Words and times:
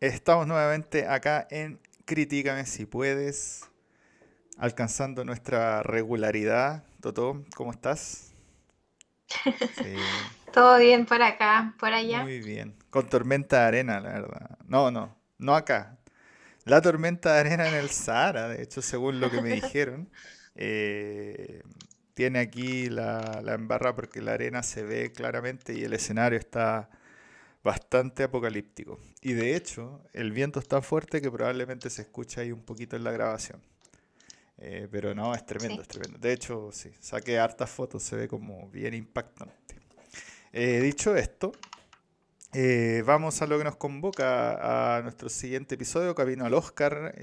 Estamos 0.00 0.46
nuevamente 0.46 1.08
acá 1.08 1.48
en 1.50 1.80
Critícame 2.04 2.66
si 2.66 2.86
puedes, 2.86 3.68
alcanzando 4.56 5.24
nuestra 5.24 5.82
regularidad. 5.82 6.84
Toto, 7.00 7.44
¿cómo 7.56 7.72
estás? 7.72 8.32
Todo 10.52 10.78
bien 10.78 11.04
por 11.04 11.20
acá, 11.20 11.74
por 11.80 11.92
allá. 11.92 12.22
Muy 12.22 12.38
bien. 12.38 12.76
Con 12.90 13.08
tormenta 13.08 13.62
de 13.62 13.66
arena, 13.66 13.98
la 13.98 14.12
verdad. 14.12 14.58
No, 14.68 14.92
no, 14.92 15.16
no 15.36 15.56
acá. 15.56 15.98
La 16.64 16.80
tormenta 16.80 17.34
de 17.34 17.40
arena 17.40 17.68
en 17.68 17.74
el 17.74 17.90
Sahara, 17.90 18.46
de 18.46 18.62
hecho, 18.62 18.80
según 18.80 19.18
lo 19.18 19.32
que 19.32 19.42
me 19.42 19.50
dijeron. 19.60 20.08
Eh, 20.54 21.62
tiene 22.14 22.38
aquí 22.38 22.88
la, 22.88 23.40
la 23.42 23.54
embarra 23.54 23.96
porque 23.96 24.22
la 24.22 24.34
arena 24.34 24.62
se 24.62 24.84
ve 24.84 25.10
claramente 25.10 25.74
y 25.74 25.82
el 25.82 25.92
escenario 25.92 26.38
está 26.38 26.88
bastante 27.68 28.22
apocalíptico. 28.22 28.98
Y 29.20 29.34
de 29.34 29.54
hecho, 29.54 30.00
el 30.14 30.32
viento 30.32 30.58
es 30.58 30.66
tan 30.66 30.82
fuerte 30.82 31.20
que 31.20 31.30
probablemente 31.30 31.90
se 31.90 32.00
escucha 32.00 32.40
ahí 32.40 32.50
un 32.50 32.62
poquito 32.62 32.96
en 32.96 33.04
la 33.04 33.12
grabación. 33.12 33.60
Eh, 34.56 34.88
pero 34.90 35.14
no, 35.14 35.34
es 35.34 35.44
tremendo, 35.44 35.82
es 35.82 35.88
tremendo. 35.88 36.18
De 36.18 36.32
hecho, 36.32 36.70
sí, 36.72 36.90
saqué 36.98 37.38
hartas 37.38 37.68
fotos, 37.68 38.02
se 38.02 38.16
ve 38.16 38.26
como 38.26 38.70
bien 38.70 38.94
impactante. 38.94 39.76
Eh, 40.50 40.80
dicho 40.80 41.14
esto, 41.14 41.52
eh, 42.54 43.02
vamos 43.04 43.42
a 43.42 43.46
lo 43.46 43.58
que 43.58 43.64
nos 43.64 43.76
convoca 43.76 44.96
a 44.96 45.02
nuestro 45.02 45.28
siguiente 45.28 45.74
episodio, 45.74 46.14
Camino 46.14 46.46
al 46.46 46.54
Oscar. 46.54 47.14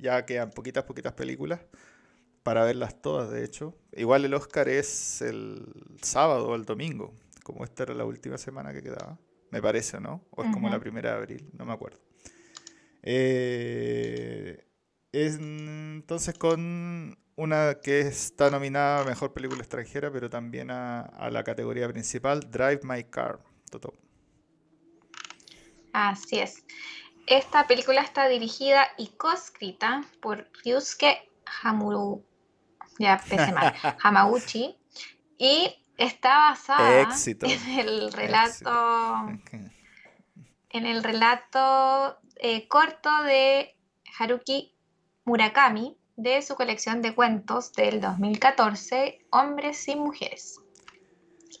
ya 0.00 0.24
quedan 0.24 0.52
poquitas, 0.52 0.84
poquitas 0.84 1.12
películas 1.12 1.60
para 2.42 2.64
verlas 2.64 3.02
todas, 3.02 3.30
de 3.30 3.44
hecho. 3.44 3.74
Igual 3.92 4.24
el 4.24 4.32
Oscar 4.32 4.70
es 4.70 5.20
el 5.20 5.66
sábado 6.00 6.48
o 6.48 6.54
el 6.54 6.64
domingo, 6.64 7.12
como 7.42 7.62
esta 7.64 7.82
era 7.82 7.94
la 7.94 8.06
última 8.06 8.38
semana 8.38 8.72
que 8.72 8.82
quedaba, 8.82 9.18
me 9.52 9.60
parece, 9.60 10.00
¿no? 10.00 10.24
O 10.30 10.42
es 10.42 10.50
como 10.50 10.68
la 10.70 10.80
primera 10.80 11.10
de 11.10 11.16
abril, 11.16 11.50
no 11.52 11.66
me 11.66 11.74
acuerdo. 11.74 12.00
Eh, 13.02 14.66
entonces 15.12 16.36
con 16.38 17.18
una 17.36 17.78
que 17.82 18.00
está 18.00 18.50
nominada 18.50 19.02
a 19.02 19.04
Mejor 19.04 19.34
Película 19.34 19.60
Extranjera, 19.60 20.10
pero 20.10 20.30
también 20.30 20.70
a, 20.70 21.28
la 21.30 21.44
categoría 21.44 21.86
principal, 21.88 22.50
Drive 22.50 22.80
My 22.82 23.04
Car. 23.04 23.40
Toto. 23.70 23.92
Así 25.92 26.38
es. 26.38 26.64
Esta 27.26 27.66
película 27.66 28.00
está 28.00 28.28
dirigida 28.28 28.88
y 28.96 29.08
co-escrita 29.08 30.02
por 30.22 30.48
Ryusuke 30.64 31.28
Hamuru, 31.62 32.24
ya 32.98 33.22
mal, 33.54 33.74
Hamaguchi, 34.02 34.76
y 35.36 35.81
está 36.02 36.50
basada 36.50 37.08
en 37.40 37.78
el 37.78 38.12
relato, 38.12 39.28
en 40.70 40.86
el 40.86 41.02
relato 41.02 42.18
eh, 42.36 42.66
corto 42.68 43.10
de 43.22 43.76
Haruki 44.18 44.74
Murakami 45.24 45.96
de 46.16 46.42
su 46.42 46.54
colección 46.54 47.02
de 47.02 47.14
cuentos 47.14 47.72
del 47.72 48.00
2014, 48.00 49.26
Hombres 49.30 49.88
y 49.88 49.96
Mujeres. 49.96 50.58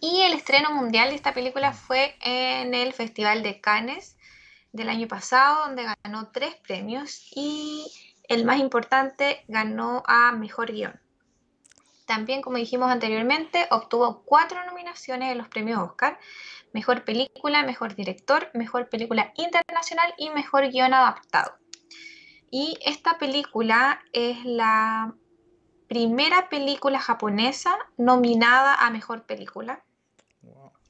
Y 0.00 0.22
el 0.22 0.32
estreno 0.32 0.72
mundial 0.72 1.10
de 1.10 1.16
esta 1.16 1.32
película 1.32 1.72
fue 1.72 2.16
en 2.22 2.74
el 2.74 2.92
Festival 2.92 3.42
de 3.42 3.60
Cannes 3.60 4.16
del 4.72 4.88
año 4.88 5.06
pasado, 5.06 5.66
donde 5.66 5.84
ganó 6.02 6.30
tres 6.32 6.56
premios 6.56 7.30
y 7.34 7.86
el 8.28 8.44
más 8.44 8.58
importante 8.58 9.44
ganó 9.48 10.02
a 10.06 10.32
Mejor 10.32 10.72
Guión. 10.72 11.01
También, 12.12 12.42
como 12.42 12.58
dijimos 12.58 12.90
anteriormente, 12.90 13.66
obtuvo 13.70 14.22
cuatro 14.26 14.62
nominaciones 14.66 15.32
en 15.32 15.38
los 15.38 15.48
premios 15.48 15.80
Oscar. 15.80 16.18
Mejor 16.74 17.06
película, 17.06 17.62
mejor 17.62 17.94
director, 17.94 18.50
mejor 18.52 18.90
película 18.90 19.32
internacional 19.34 20.12
y 20.18 20.28
mejor 20.28 20.68
guion 20.70 20.92
adaptado. 20.92 21.54
Y 22.50 22.76
esta 22.84 23.16
película 23.16 24.02
es 24.12 24.44
la 24.44 25.14
primera 25.88 26.50
película 26.50 26.98
japonesa 26.98 27.78
nominada 27.96 28.74
a 28.74 28.90
mejor 28.90 29.22
película 29.22 29.82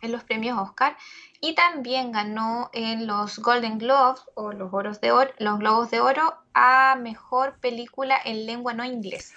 en 0.00 0.10
los 0.10 0.24
premios 0.24 0.58
Oscar 0.58 0.96
y 1.40 1.54
también 1.54 2.10
ganó 2.10 2.68
en 2.72 3.06
los 3.06 3.38
Golden 3.38 3.78
Globes 3.78 4.22
o 4.34 4.50
los, 4.50 4.74
oros 4.74 5.00
de 5.00 5.12
oro, 5.12 5.30
los 5.38 5.60
Globos 5.60 5.88
de 5.92 6.00
Oro 6.00 6.34
a 6.52 6.96
mejor 6.96 7.60
película 7.60 8.18
en 8.24 8.44
lengua 8.44 8.74
no 8.74 8.84
inglesa. 8.84 9.36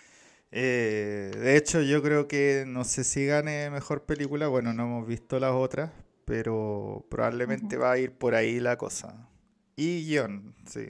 Eh, 0.58 1.32
de 1.36 1.58
hecho, 1.58 1.82
yo 1.82 2.02
creo 2.02 2.30
que 2.30 2.64
no 2.66 2.86
sé 2.86 3.04
si 3.04 3.26
gane 3.26 3.70
mejor 3.70 4.06
película. 4.06 4.48
Bueno, 4.48 4.74
no 4.74 4.84
hemos 4.84 5.06
visto 5.08 5.38
las 5.38 5.52
otras, 5.52 5.92
pero 6.24 7.06
probablemente 7.10 7.76
va 7.76 7.92
a 7.92 7.98
ir 7.98 8.14
por 8.14 8.36
ahí 8.36 8.62
la 8.62 8.78
cosa. 8.78 9.28
Y 9.76 10.06
guion, 10.06 10.56
sí. 10.66 10.88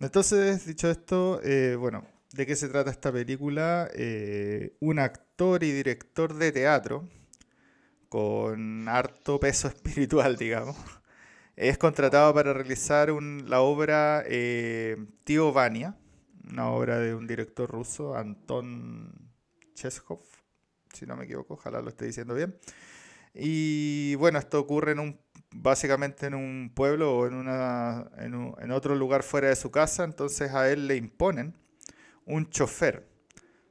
Entonces, 0.00 0.66
dicho 0.66 0.90
esto, 0.90 1.40
eh, 1.44 1.76
bueno, 1.76 2.06
¿de 2.32 2.44
qué 2.44 2.56
se 2.56 2.68
trata 2.68 2.90
esta 2.90 3.12
película? 3.12 3.88
Eh, 3.94 4.76
un 4.80 4.98
actor 4.98 5.62
y 5.62 5.70
director 5.70 6.34
de 6.34 6.50
teatro 6.50 7.08
con 8.08 8.88
harto 8.88 9.38
peso 9.38 9.68
espiritual, 9.74 10.36
digamos, 10.36 10.76
es 11.54 11.78
contratado 11.78 12.34
para 12.34 12.52
realizar 12.52 13.10
la 13.12 13.60
obra 13.60 14.24
Tío 15.24 15.52
Vania 15.52 15.96
una 16.50 16.70
obra 16.70 16.98
de 16.98 17.14
un 17.14 17.26
director 17.26 17.70
ruso, 17.70 18.16
Anton 18.16 19.12
Cheskov, 19.74 20.20
si 20.92 21.06
no 21.06 21.16
me 21.16 21.24
equivoco, 21.24 21.54
ojalá 21.54 21.80
lo 21.80 21.88
esté 21.88 22.06
diciendo 22.06 22.34
bien. 22.34 22.58
Y 23.34 24.14
bueno, 24.14 24.38
esto 24.38 24.58
ocurre 24.58 24.92
en 24.92 25.00
un, 25.00 25.20
básicamente 25.54 26.26
en 26.26 26.34
un 26.34 26.72
pueblo 26.74 27.18
o 27.18 27.26
en, 27.26 27.34
una, 27.34 28.10
en, 28.16 28.70
otro 28.70 28.94
lugar 28.94 29.22
fuera 29.22 29.48
de 29.48 29.56
su 29.56 29.70
casa, 29.70 30.04
entonces 30.04 30.52
a 30.52 30.70
él 30.70 30.88
le 30.88 30.96
imponen 30.96 31.54
un 32.24 32.48
chofer 32.48 33.06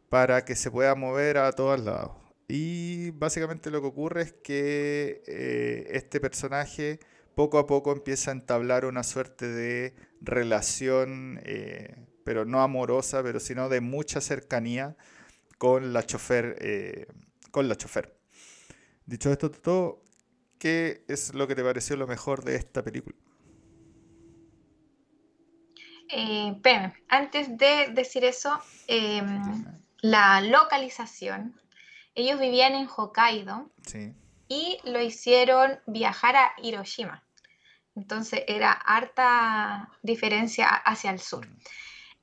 para 0.10 0.46
que 0.46 0.56
se 0.56 0.70
pueda 0.70 0.94
mover 0.96 1.38
a 1.38 1.52
todos 1.52 1.80
lados. 1.80 2.12
Y 2.48 3.10
básicamente 3.12 3.72
lo 3.72 3.82
que 3.82 3.88
ocurre 3.88 4.22
es 4.22 4.34
que 4.34 5.24
eh, 5.26 5.88
este 5.90 6.20
personaje 6.20 7.00
poco 7.34 7.58
a 7.58 7.66
poco 7.66 7.92
empieza 7.92 8.30
a 8.30 8.34
entablar 8.34 8.86
una 8.86 9.04
suerte 9.04 9.48
de 9.48 9.96
relación 10.22 11.40
eh, 11.44 11.96
pero 12.26 12.44
no 12.44 12.62
amorosa, 12.62 13.24
pero 13.24 13.40
sino 13.40 13.70
de 13.70 13.80
mucha 13.80 14.20
cercanía 14.20 14.98
con 15.58 15.94
la 15.94 16.04
chofer. 16.04 16.58
Eh, 16.60 17.08
con 17.52 17.70
la 17.70 17.78
chofer. 17.78 18.14
Dicho 19.06 19.32
esto, 19.32 19.50
todo, 19.52 20.02
¿qué 20.60 21.06
es 21.08 21.34
lo 21.34 21.48
que 21.48 21.56
te 21.56 21.64
pareció 21.64 21.96
lo 21.96 22.08
mejor 22.08 22.44
de 22.44 22.56
esta 22.56 22.84
película? 22.84 23.16
Eh, 26.10 26.60
antes 27.08 27.58
de 27.58 27.90
decir 27.94 28.26
eso, 28.26 28.60
em, 28.88 29.64
la 30.02 30.42
localización, 30.42 31.60
ellos 32.16 32.40
vivían 32.40 32.74
en 32.74 32.88
Hokkaido 32.88 33.70
y 34.48 34.80
lo 34.84 35.00
hicieron 35.00 35.80
viajar 35.86 36.36
a 36.36 36.54
Hiroshima. 36.62 37.24
Entonces 37.96 38.44
era 38.48 38.72
harta 38.72 39.90
diferencia 40.02 40.68
hacia 40.68 41.12
el 41.12 41.20
sur. 41.20 41.48
Mm. 41.48 41.58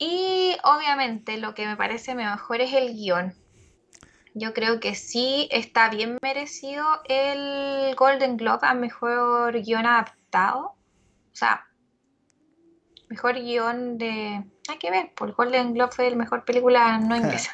Y 0.05 0.57
obviamente 0.65 1.37
lo 1.39 1.55
que 1.55 1.65
me 1.65 1.77
parece 1.77 2.17
mejor 2.17 2.61
es 2.61 2.73
el 2.73 2.93
guion. 2.93 3.37
Yo 4.35 4.53
creo 4.53 4.81
que 4.81 4.97
sí 4.97 5.49
está 5.53 5.91
bien 5.91 6.19
merecido 6.21 6.85
el 7.05 7.95
Golden 7.95 8.37
Globe 8.37 8.67
a 8.67 8.75
mejor 8.75 9.63
guion 9.63 9.87
adaptado. 9.87 10.75
O 10.75 11.35
sea, 11.35 11.69
mejor 13.11 13.37
guion 13.37 13.97
de. 13.97 14.45
Hay 14.69 14.79
que 14.81 14.91
ver, 14.91 15.15
por 15.15 15.29
el 15.29 15.35
Golden 15.37 15.73
Globe 15.73 15.93
fue 15.93 16.09
el 16.09 16.17
mejor 16.17 16.45
película 16.45 16.99
no 16.99 17.15
inglesa. 17.17 17.53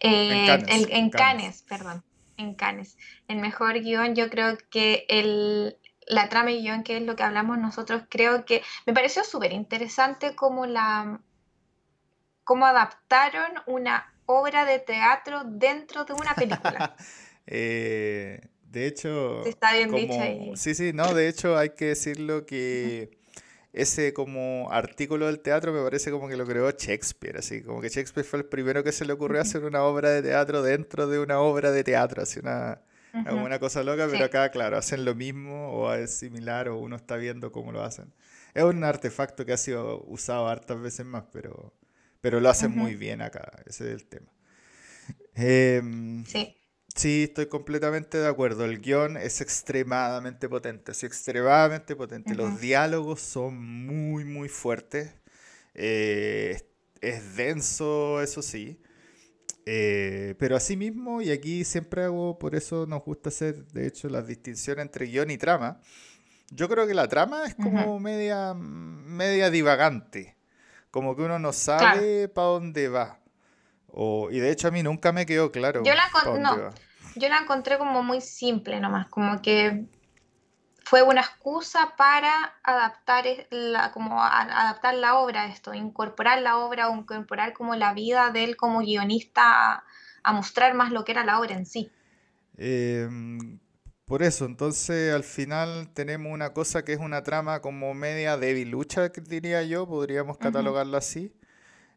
en, 0.00 0.50
eh, 0.50 1.10
Cannes, 1.10 1.62
perdón. 1.62 2.04
En 2.36 2.56
Cannes. 2.56 2.98
El 3.26 3.38
mejor 3.38 3.80
guion, 3.80 4.14
yo 4.14 4.28
creo 4.28 4.58
que 4.70 5.06
el, 5.08 5.78
la 6.08 6.28
trama 6.28 6.50
y 6.50 6.60
guion, 6.60 6.82
que 6.82 6.98
es 6.98 7.02
lo 7.04 7.16
que 7.16 7.22
hablamos 7.22 7.56
nosotros, 7.56 8.02
creo 8.10 8.44
que 8.44 8.62
me 8.84 8.92
pareció 8.92 9.24
súper 9.24 9.54
interesante 9.54 10.36
como 10.36 10.66
la 10.66 11.22
cómo 12.48 12.64
adaptaron 12.64 13.50
una 13.66 14.10
obra 14.24 14.64
de 14.64 14.78
teatro 14.78 15.42
dentro 15.44 16.06
de 16.06 16.14
una 16.14 16.34
película. 16.34 16.96
Eh, 17.50 18.42
de 18.64 18.86
hecho... 18.86 19.42
está 19.46 19.72
bien 19.72 19.90
dicho 19.90 20.20
ahí. 20.20 20.52
Sí, 20.54 20.74
sí, 20.74 20.92
no, 20.92 21.14
de 21.14 21.28
hecho 21.28 21.56
hay 21.56 21.70
que 21.70 21.86
decirlo 21.86 22.44
que 22.44 23.18
ese 23.72 24.12
como 24.12 24.68
artículo 24.70 25.24
del 25.24 25.40
teatro 25.40 25.72
me 25.72 25.82
parece 25.82 26.10
como 26.10 26.28
que 26.28 26.36
lo 26.36 26.44
creó 26.44 26.70
Shakespeare, 26.70 27.38
así 27.38 27.62
como 27.62 27.80
que 27.80 27.88
Shakespeare 27.88 28.26
fue 28.26 28.40
el 28.40 28.44
primero 28.44 28.84
que 28.84 28.92
se 28.92 29.06
le 29.06 29.14
ocurrió 29.14 29.40
hacer 29.40 29.64
una 29.64 29.82
obra 29.82 30.10
de 30.10 30.20
teatro 30.20 30.60
dentro 30.60 31.06
de 31.06 31.20
una 31.20 31.40
obra 31.40 31.70
de 31.70 31.82
teatro, 31.82 32.22
así 32.22 32.38
una, 32.40 32.82
una 33.14 33.58
cosa 33.58 33.82
loca, 33.82 34.08
pero 34.10 34.26
acá, 34.26 34.50
claro, 34.50 34.76
hacen 34.76 35.06
lo 35.06 35.14
mismo 35.14 35.70
o 35.70 35.90
es 35.94 36.18
similar 36.18 36.68
o 36.68 36.76
uno 36.76 36.96
está 36.96 37.16
viendo 37.16 37.50
cómo 37.50 37.72
lo 37.72 37.82
hacen. 37.82 38.12
Es 38.52 38.62
un 38.62 38.84
artefacto 38.84 39.46
que 39.46 39.54
ha 39.54 39.56
sido 39.56 40.02
usado 40.04 40.48
hartas 40.48 40.78
veces 40.82 41.06
más, 41.06 41.24
pero 41.32 41.72
pero 42.20 42.40
lo 42.40 42.48
hacen 42.48 42.72
muy 42.72 42.94
bien 42.94 43.22
acá, 43.22 43.50
ese 43.66 43.86
es 43.86 44.00
el 44.00 44.08
tema. 44.08 44.32
Em, 45.34 46.24
sí. 46.24 46.54
Sí, 46.98 47.24
estoy 47.28 47.46
completamente 47.46 48.18
de 48.18 48.26
acuerdo. 48.26 48.64
El 48.64 48.80
guion 48.80 49.16
es 49.16 49.40
extremadamente 49.40 50.48
potente, 50.48 50.90
es 50.90 51.04
extremadamente 51.04 51.94
potente. 51.94 52.34
Los 52.34 52.60
diálogos 52.60 53.20
son 53.20 53.86
muy, 53.86 54.24
muy 54.24 54.48
fuertes. 54.48 55.14
Eh, 55.74 56.60
es 57.00 57.36
denso, 57.36 58.20
eso 58.20 58.42
sí. 58.42 58.80
Eh, 59.64 60.34
pero 60.38 60.56
asimismo, 60.56 61.20
y 61.20 61.30
aquí 61.30 61.62
siempre 61.64 62.02
hago, 62.04 62.38
por 62.38 62.54
eso 62.54 62.86
nos 62.86 63.04
gusta 63.04 63.28
hacer, 63.28 63.66
de 63.66 63.86
hecho, 63.86 64.08
las 64.08 64.26
distinciones 64.26 64.82
entre 64.82 65.06
guion 65.06 65.30
y 65.30 65.36
trama. 65.38 65.80
Yo 66.50 66.68
creo 66.70 66.86
que 66.86 66.94
la 66.94 67.06
trama 67.06 67.44
es 67.44 67.54
como 67.54 68.00
media, 68.00 68.54
media 68.54 69.50
divagante. 69.50 70.37
Como 70.90 71.14
que 71.16 71.22
uno 71.22 71.38
no 71.38 71.52
sabe 71.52 72.28
para 72.28 72.48
dónde 72.48 72.88
va. 72.88 73.18
O, 73.88 74.30
y 74.30 74.38
de 74.38 74.50
hecho 74.50 74.68
a 74.68 74.70
mí 74.70 74.82
nunca 74.82 75.12
me 75.12 75.26
quedó 75.26 75.50
claro. 75.50 75.82
Yo 75.84 75.92
la, 75.94 76.08
no, 76.38 76.70
yo 77.14 77.28
la 77.28 77.38
encontré 77.38 77.78
como 77.78 78.02
muy 78.02 78.20
simple 78.20 78.80
nomás, 78.80 79.08
como 79.08 79.40
que 79.42 79.86
fue 80.88 81.02
una 81.02 81.20
excusa 81.20 81.94
para 81.98 82.54
adaptar 82.62 83.26
la, 83.50 83.92
como 83.92 84.22
adaptar 84.22 84.94
la 84.94 85.18
obra 85.18 85.42
a 85.42 85.46
esto, 85.48 85.74
incorporar 85.74 86.40
la 86.40 86.56
obra 86.56 86.88
o 86.88 86.96
incorporar 86.96 87.52
como 87.52 87.74
la 87.74 87.92
vida 87.92 88.30
de 88.30 88.44
él 88.44 88.56
como 88.56 88.80
guionista 88.80 89.84
a, 90.22 90.32
mostrar 90.32 90.74
más 90.74 90.90
lo 90.90 91.04
que 91.04 91.12
era 91.12 91.24
la 91.24 91.40
obra 91.40 91.54
en 91.54 91.66
sí. 91.66 91.90
Em, 92.56 93.58
por 94.08 94.22
eso, 94.22 94.46
entonces 94.46 95.14
al 95.14 95.22
final 95.22 95.90
tenemos 95.92 96.32
una 96.32 96.52
cosa 96.54 96.84
que 96.84 96.94
es 96.94 96.98
una 96.98 97.22
trama 97.22 97.60
como 97.60 97.92
media 97.94 98.36
debilucha, 98.38 99.10
diría 99.10 99.62
yo, 99.62 99.86
podríamos 99.86 100.38
catalogarla 100.38 100.98
así. 100.98 101.32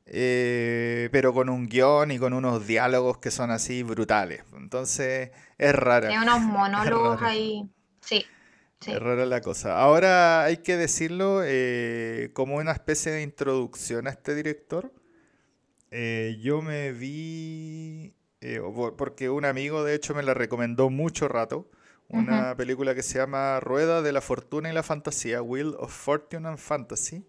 Eh, 0.05 1.07
pero 1.13 1.33
con 1.33 1.47
un 1.47 1.67
guion 1.67 2.11
y 2.11 2.19
con 2.19 2.33
unos 2.33 2.67
diálogos 2.67 3.19
que 3.19 3.31
son 3.31 3.49
así 3.49 3.81
brutales. 3.83 4.43
Entonces 4.57 5.31
es 5.57 5.73
rara. 5.73 6.09
Hay 6.09 6.17
unos 6.17 6.41
monólogos 6.41 7.21
ahí. 7.21 7.69
Sí, 8.01 8.25
Es 8.85 8.99
rara 8.99 9.25
la 9.25 9.39
cosa. 9.41 9.79
Ahora 9.79 10.43
hay 10.43 10.57
que 10.57 10.75
decirlo 10.75 11.41
eh, 11.45 12.31
como 12.33 12.57
una 12.57 12.73
especie 12.73 13.11
de 13.13 13.21
introducción 13.21 14.07
a 14.07 14.09
este 14.09 14.35
director. 14.35 14.91
Eh, 15.91 16.37
yo 16.41 16.61
me 16.61 16.91
vi, 16.91 18.13
porque 18.97 19.29
un 19.29 19.45
amigo 19.45 19.83
de 19.83 19.95
hecho 19.95 20.13
me 20.13 20.23
la 20.23 20.33
recomendó 20.33 20.89
mucho 20.89 21.27
rato, 21.27 21.69
una 22.11 22.55
película 22.55 22.93
que 22.93 23.03
se 23.03 23.17
llama 23.17 23.59
Rueda 23.59 24.01
de 24.01 24.11
la 24.11 24.21
Fortuna 24.21 24.69
y 24.69 24.73
la 24.73 24.83
Fantasía, 24.83 25.41
Wheel 25.41 25.75
of 25.77 25.91
Fortune 25.93 26.47
and 26.47 26.57
Fantasy, 26.57 27.25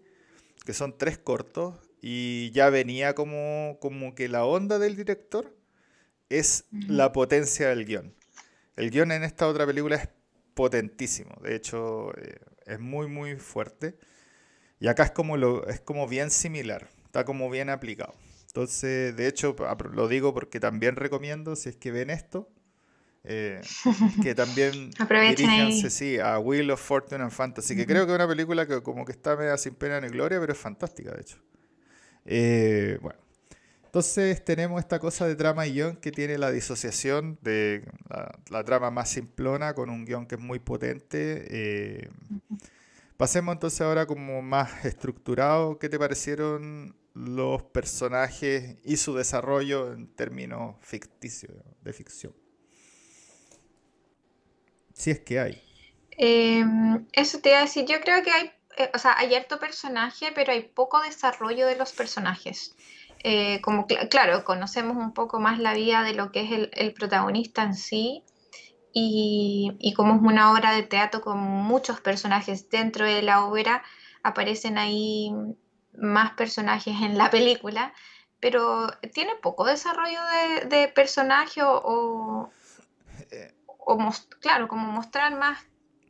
que 0.65 0.73
son 0.73 0.97
tres 0.97 1.17
cortos 1.17 1.75
y 2.01 2.51
ya 2.51 2.69
venía 2.69 3.15
como, 3.15 3.77
como 3.79 4.13
que 4.13 4.27
la 4.27 4.45
onda 4.45 4.79
del 4.79 4.95
director 4.95 5.55
es 6.29 6.65
la 6.71 7.11
potencia 7.13 7.69
del 7.69 7.85
guion. 7.85 8.13
El 8.75 8.89
guion 8.89 9.11
en 9.11 9.23
esta 9.23 9.47
otra 9.47 9.65
película 9.65 9.95
es 9.95 10.09
potentísimo, 10.53 11.35
de 11.41 11.55
hecho 11.55 12.11
eh, 12.17 12.39
es 12.65 12.79
muy 12.79 13.07
muy 13.07 13.35
fuerte. 13.37 13.97
Y 14.79 14.87
acá 14.87 15.03
es 15.03 15.11
como, 15.11 15.37
lo, 15.37 15.65
es 15.67 15.79
como 15.79 16.07
bien 16.07 16.29
similar, 16.29 16.89
está 17.05 17.23
como 17.23 17.49
bien 17.49 17.69
aplicado. 17.69 18.13
Entonces, 18.47 19.15
de 19.15 19.27
hecho, 19.27 19.55
lo 19.93 20.07
digo 20.07 20.33
porque 20.33 20.59
también 20.59 20.97
recomiendo, 20.97 21.55
si 21.55 21.69
es 21.69 21.77
que 21.77 21.91
ven 21.91 22.09
esto, 22.09 22.49
eh, 23.25 23.61
que 24.21 24.35
también 24.35 24.91
diríjanse 24.91 25.89
sí, 25.89 26.19
a 26.19 26.39
Wheel 26.39 26.71
of 26.71 26.81
Fortune 26.81 27.23
and 27.23 27.31
Fantasy, 27.31 27.75
que 27.75 27.85
creo 27.85 28.05
que 28.05 28.11
es 28.11 28.15
una 28.15 28.27
película 28.27 28.67
que 28.67 28.81
como 28.83 29.05
que 29.05 29.13
está 29.13 29.35
media 29.35 29.57
sin 29.57 29.75
pena 29.75 30.01
ni 30.01 30.09
gloria, 30.09 30.39
pero 30.39 30.51
es 30.51 30.59
fantástica, 30.59 31.11
de 31.11 31.21
hecho. 31.21 31.37
Eh, 32.25 32.97
bueno, 33.01 33.19
entonces 33.85 34.43
tenemos 34.43 34.79
esta 34.79 34.99
cosa 34.99 35.27
de 35.27 35.35
trama 35.35 35.67
y 35.67 35.73
guion 35.73 35.97
que 35.97 36.11
tiene 36.11 36.37
la 36.37 36.51
disociación 36.51 37.37
de 37.41 37.85
la, 38.49 38.63
trama 38.63 38.91
más 38.91 39.09
simplona 39.09 39.73
con 39.73 39.89
un 39.89 40.05
guion 40.05 40.25
que 40.25 40.35
es 40.35 40.41
muy 40.41 40.59
potente. 40.59 41.45
Eh, 41.49 42.09
pasemos 43.17 43.53
entonces 43.53 43.79
ahora 43.81 44.05
como 44.05 44.41
más 44.41 44.83
estructurado. 44.85 45.79
¿Qué 45.79 45.89
te 45.89 45.99
parecieron 45.99 46.95
los 47.13 47.63
personajes 47.63 48.77
y 48.83 48.97
su 48.97 49.15
desarrollo 49.15 49.93
en 49.93 50.07
términos 50.07 50.75
ficticios, 50.81 51.53
de 51.81 51.93
ficción? 51.93 52.33
Si 55.03 55.11
es 55.11 55.19
que 55.19 55.37
hay. 55.37 55.61
Em, 56.11 57.05
eso 57.11 57.39
te 57.39 57.49
iba 57.49 57.57
a 57.57 57.63
decir, 57.63 57.85
yo 57.85 57.99
creo 57.99 58.23
que 58.23 58.31
hay 58.31 58.51
eh, 58.77 58.89
o 58.93 58.97
sea, 58.97 59.17
hay 59.17 59.35
harto 59.35 59.59
personaje, 59.59 60.31
pero 60.33 60.51
hay 60.53 60.61
poco 60.61 61.01
desarrollo 61.01 61.67
de 61.67 61.75
los 61.75 61.91
personajes. 61.91 62.75
Eh, 63.23 63.61
como 63.61 63.85
claro, 64.09 64.43
conocemos 64.45 64.97
un 64.97 65.13
poco 65.13 65.39
más 65.39 65.59
la 65.59 65.73
vida 65.73 66.03
de 66.03 66.13
lo 66.13 66.31
que 66.31 66.41
es 66.41 66.69
el, 66.73 66.93
protagonista 66.93 67.63
en 67.63 67.75
sí 67.75 68.23
y, 68.93 69.75
y, 69.79 69.93
como 69.93 70.15
es 70.15 70.21
una 70.21 70.51
obra 70.51 70.73
de 70.73 70.83
teatro 70.83 71.21
con 71.21 71.39
muchos 71.39 72.01
personajes 72.01 72.69
dentro 72.69 73.05
de 73.05 73.21
la 73.21 73.45
obra, 73.45 73.83
aparecen 74.23 74.77
ahí 74.77 75.31
más 75.93 76.33
personajes 76.33 76.95
en 77.01 77.17
la 77.17 77.29
película, 77.29 77.93
pero 78.39 78.87
tiene 79.13 79.35
poco 79.41 79.65
desarrollo 79.65 80.19
de, 80.69 80.87
personaje 80.89 81.63
o, 81.63 81.81
o, 81.83 82.51
claro, 84.39 84.67
como 84.67 84.91
mostrar 84.91 85.37
más 85.37 85.59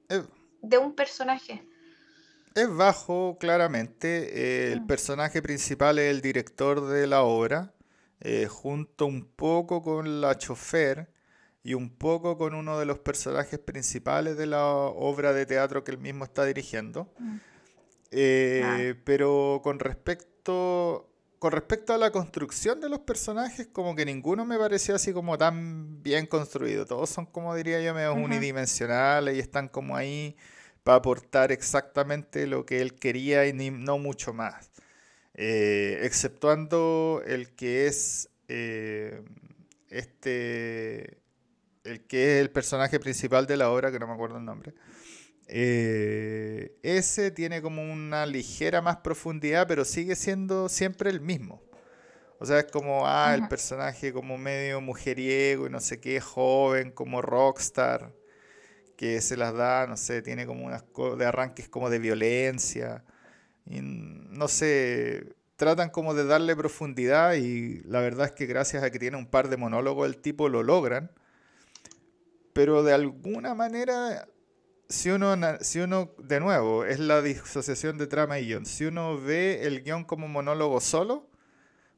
eh, 0.10 0.24
de 0.62 0.78
un 0.78 0.96
personaje. 0.96 1.68
Es 2.56 2.74
bajo, 2.74 3.38
claramente. 3.40 4.74
el 4.74 4.82
mm. 4.82 4.88
personaje 4.88 5.42
principal 5.42 6.00
es 6.00 6.12
el 6.12 6.22
director 6.22 6.88
de 6.88 7.08
la 7.08 7.24
obra, 7.24 7.74
eh, 8.20 8.48
junto 8.48 9.06
un 9.06 9.26
poco 9.26 9.82
con 9.82 10.22
la 10.22 10.38
chofer 10.38 11.10
y 11.64 11.74
un 11.74 11.90
poco 11.90 12.38
con 12.38 12.54
uno 12.54 12.78
de 12.78 12.86
los 12.86 13.00
personajes 13.00 13.58
principales 13.58 14.38
de 14.38 14.48
la 14.48 14.66
obra 14.68 15.34
de 15.34 15.46
teatro 15.46 15.84
que 15.84 15.92
él 15.92 15.98
mismo 15.98 16.26
está 16.26 16.46
dirigiendo. 16.46 17.12
Mm. 17.18 17.38
Eh, 18.12 18.96
pero 19.04 19.62
con 19.64 19.80
respecto, 19.80 21.13
con 21.44 21.52
respecto 21.52 21.94
a 21.94 21.98
la 21.98 22.10
construcción 22.10 22.80
de 22.80 22.88
los 22.88 23.00
personajes, 23.00 23.68
como 23.68 23.98
que 23.98 24.06
ninguno 24.06 24.46
me 24.46 24.58
pareció 24.58 24.96
así 24.96 25.12
como 25.12 25.38
tan 25.38 26.02
bien 26.02 26.26
construido. 26.26 26.86
Todos 26.86 27.10
son, 27.10 27.26
como 27.26 27.54
diría 27.54 27.82
yo, 27.82 27.94
medio 27.94 28.14
unidimensionales 28.14 29.36
y 29.36 29.40
están 29.40 29.68
como 29.68 29.98
ahí 29.98 30.38
para 30.86 31.00
aportar 31.00 31.52
exactamente 31.52 32.48
lo 32.48 32.66
que 32.66 32.80
él 32.80 32.94
quería 32.94 33.46
y 33.46 33.52
no 33.52 33.98
mucho 33.98 34.32
más. 34.32 34.72
Eh, 35.34 36.00
exceptuando 36.04 37.22
el 37.28 37.50
que 37.50 37.88
es 37.88 38.30
eh, 38.48 39.22
este 39.90 41.18
el 41.84 42.06
que 42.08 42.38
es 42.38 42.42
el 42.42 42.52
personaje 42.52 43.02
principal 43.02 43.48
de 43.48 43.58
la 43.58 43.70
obra, 43.70 43.92
que 43.92 44.00
no 44.00 44.08
me 44.08 44.14
acuerdo 44.14 44.38
el 44.38 44.46
nombre. 44.46 44.74
Eh, 45.56 46.80
ese 46.82 47.30
tiene 47.30 47.62
como 47.62 47.84
una 47.84 48.26
ligera 48.26 48.82
más 48.82 48.98
profundidad, 48.98 49.68
pero 49.68 49.86
sigue 49.86 50.16
siendo 50.16 50.68
siempre 50.68 51.12
el 51.12 51.22
mismo. 51.22 51.62
O 52.40 52.46
sea, 52.48 52.58
es 52.58 52.66
como, 52.72 53.06
ah, 53.06 53.36
el 53.36 53.48
personaje 53.48 54.12
como 54.12 54.40
medio 54.40 54.82
mujeriego 54.82 55.68
y 55.68 55.70
no 55.70 55.80
sé 55.80 56.00
qué, 56.00 56.20
joven, 56.20 56.90
como 56.90 57.22
rockstar 57.22 58.12
que 58.98 59.22
se 59.22 59.38
las 59.38 59.54
da, 59.54 59.86
no 59.86 59.96
sé, 59.96 60.24
tiene 60.24 60.48
como 60.48 60.66
unas 60.66 60.86
de 61.20 61.26
arranques 61.26 61.70
como 61.70 61.92
de 61.92 62.00
violencia. 62.00 63.04
Y 63.68 63.82
no 63.82 64.48
sé, 64.48 65.36
tratan 65.56 65.92
como 65.92 66.16
de 66.16 66.26
darle 66.26 66.56
profundidad 66.56 67.36
y 67.36 67.84
la 67.84 68.00
verdad 68.00 68.26
es 68.26 68.32
que 68.32 68.48
gracias 68.48 68.82
a 68.82 68.90
que 68.90 68.98
tiene 68.98 69.18
un 69.18 69.28
par 69.28 69.50
de 69.50 69.58
monólogos 69.58 70.08
el 70.08 70.18
tipo 70.18 70.50
lo 70.50 70.64
logran. 70.64 71.12
Pero 72.54 72.82
de 72.82 72.94
alguna 72.94 73.54
manera, 73.54 74.28
si 74.94 75.10
uno, 75.10 75.36
si 75.62 75.80
uno, 75.80 76.14
de 76.20 76.40
nuevo, 76.40 76.86
es 76.86 77.00
la 77.00 77.22
disociación 77.22 77.98
de 77.98 78.08
trama 78.08 78.40
y 78.40 78.46
guion, 78.46 78.66
si 78.66 78.86
uno 78.86 79.20
ve 79.20 79.64
el 79.64 79.84
guion 79.84 80.04
como 80.04 80.28
monólogo 80.28 80.80
solo, 80.80 81.30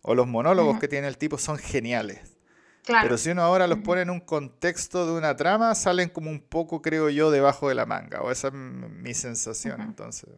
o 0.01 0.15
los 0.15 0.27
monólogos 0.27 0.79
que 0.79 0.87
tiene 0.87 1.07
el 1.07 1.17
tipo 1.17 1.37
son 1.37 1.57
geniales. 1.57 2.37
Pero 2.85 3.17
si 3.17 3.31
uno 3.31 3.41
ahora 3.41 3.67
los 3.67 3.79
pone 3.79 4.01
en 4.01 4.11
un 4.11 4.19
contexto 4.19 5.07
de 5.07 5.17
una 5.17 5.35
trama, 5.35 5.73
salen 5.73 6.09
como 6.09 6.29
un 6.29 6.39
poco, 6.39 6.81
creo 6.81 7.09
yo, 7.09 7.31
debajo 7.31 7.67
de 7.67 7.75
la 7.75 7.85
manga. 7.85 8.21
O 8.21 8.31
esa 8.31 8.49
es 8.49 8.53
mi 8.53 9.13
sensación. 9.15 9.81
Entonces, 9.81 10.29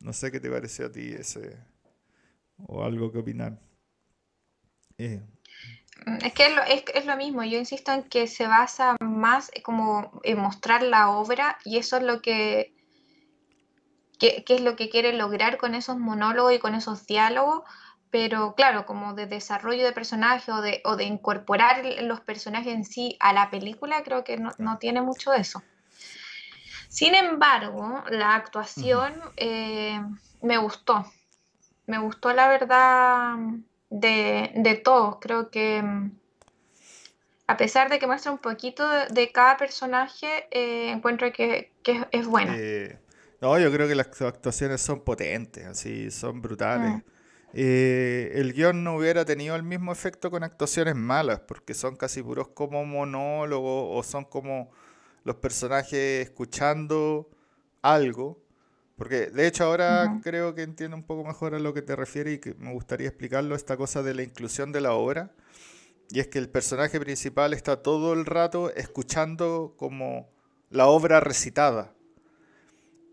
no 0.00 0.12
sé 0.12 0.32
qué 0.32 0.40
te 0.40 0.50
pareció 0.50 0.86
a 0.86 0.92
ti 0.92 1.12
ese. 1.12 1.56
O 2.66 2.82
algo 2.82 3.12
que 3.12 3.18
opinar. 3.18 3.60
Eh. 4.98 5.22
Mm, 6.06 6.24
es 6.24 6.32
que 6.32 6.46
es 6.46 6.54
lo, 6.54 6.62
es, 6.62 7.06
lo, 7.06 7.16
mismo, 7.16 7.42
yo 7.44 7.58
insisto 7.58 7.92
en 7.92 8.04
que 8.04 8.26
se 8.26 8.46
basa 8.46 8.96
más 9.00 9.50
como 9.62 10.20
en 10.22 10.38
mostrar 10.38 10.82
la 10.82 11.10
obra 11.10 11.58
y 11.64 11.78
eso 11.78 11.96
es 11.96 12.02
lo 12.02 12.22
que, 12.22 12.74
que, 14.18 14.44
que 14.44 14.54
es 14.54 14.60
lo 14.60 14.76
que 14.76 14.88
quiere 14.88 15.12
lograr 15.12 15.58
con 15.58 15.74
esos 15.74 15.98
monólogos 15.98 16.54
y 16.54 16.58
con 16.58 16.74
esos 16.74 17.06
diálogos, 17.06 17.62
pero 18.10 18.54
claro, 18.54 18.86
como 18.86 19.14
de 19.14 19.26
desarrollo 19.26 19.84
de 19.84 19.92
personaje 19.92 20.50
o 20.50 20.60
de, 20.60 20.80
o 20.84 20.96
de 20.96 21.04
incorporar 21.04 21.84
los 22.02 22.20
personajes 22.20 22.74
en 22.74 22.84
sí 22.84 23.16
a 23.20 23.32
la 23.32 23.50
película, 23.50 24.02
creo 24.02 24.24
que 24.24 24.38
no, 24.38 24.78
tiene 24.78 25.02
mucho 25.02 25.30
de 25.30 25.40
eso. 25.40 25.62
Sin 26.88 27.14
embargo, 27.14 28.02
la 28.10 28.34
actuación 28.34 29.14
eh, 29.36 30.00
me 30.40 30.56
gustó. 30.56 31.04
Me 31.86 31.98
gustó 31.98 32.32
la 32.32 32.48
verdad 32.48 33.36
de, 33.90 34.52
de 34.54 34.74
todos. 34.76 35.16
Creo 35.20 35.50
que 35.50 35.82
a 37.48 37.56
pesar 37.56 37.88
de 37.88 37.98
que 37.98 38.06
muestra 38.06 38.30
un 38.30 38.38
poquito 38.38 38.86
de, 39.10 39.32
cada 39.32 39.56
personaje, 39.56 40.46
eh, 40.50 40.90
encuentro 40.90 41.32
que, 41.32 41.72
es, 42.12 42.26
buena. 42.26 42.54
Eh, 42.56 42.98
no, 43.40 43.58
yo 43.58 43.72
creo 43.72 43.88
que 43.88 43.94
las 43.94 44.20
actuaciones 44.20 44.82
son 44.82 45.00
potentes, 45.00 45.64
así, 45.66 46.10
son 46.10 46.42
brutales. 46.42 46.96
Mm. 46.96 47.02
Eh, 47.54 48.32
el 48.34 48.52
guion 48.52 48.84
no 48.84 48.96
hubiera 48.96 49.24
tenido 49.24 49.56
el 49.56 49.62
mismo 49.62 49.92
efecto 49.92 50.30
con 50.30 50.44
actuaciones 50.44 50.94
malas, 50.94 51.40
porque 51.40 51.72
son 51.72 51.96
casi 51.96 52.22
puros 52.22 52.48
como 52.48 52.84
monólogos 52.84 53.96
o 53.96 54.02
son 54.02 54.26
como 54.26 54.70
los 55.24 55.36
personajes 55.36 56.26
escuchando 56.26 57.30
algo. 57.80 58.42
Porque 58.98 59.26
de 59.26 59.46
hecho 59.46 59.64
ahora 59.64 60.18
creo 60.24 60.56
que 60.56 60.62
entiendo 60.62 60.96
un 60.96 61.04
poco 61.04 61.24
mejor 61.24 61.54
a 61.54 61.60
lo 61.60 61.72
que 61.72 61.82
te 61.82 61.94
refieres 61.94 62.34
y 62.34 62.38
que 62.40 62.54
me 62.54 62.72
gustaría 62.72 63.06
explicarlo, 63.06 63.54
esta 63.54 63.76
cosa 63.76 64.02
de 64.02 64.12
la 64.12 64.24
inclusión 64.24 64.72
de 64.72 64.80
la 64.80 64.92
obra. 64.92 65.30
Y 66.10 66.18
es 66.18 66.26
que 66.26 66.40
el 66.40 66.48
personaje 66.48 66.98
principal 66.98 67.54
está 67.54 67.80
todo 67.80 68.12
el 68.12 68.26
rato 68.26 68.74
escuchando 68.74 69.74
como 69.76 70.28
la 70.70 70.88
obra 70.88 71.20
recitada. 71.20 71.94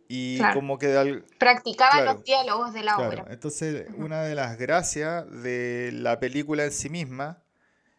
Y 0.07 0.39
como 0.53 0.79
que... 0.79 1.23
Practicaba 1.37 2.01
los 2.01 2.23
diálogos 2.23 2.73
de 2.73 2.83
la 2.83 2.97
obra. 2.97 3.25
Entonces, 3.29 3.87
una 3.95 4.23
de 4.23 4.33
las 4.33 4.57
gracias 4.57 5.29
de 5.43 5.91
la 5.93 6.19
película 6.19 6.63
en 6.63 6.71
sí 6.71 6.89
misma 6.89 7.43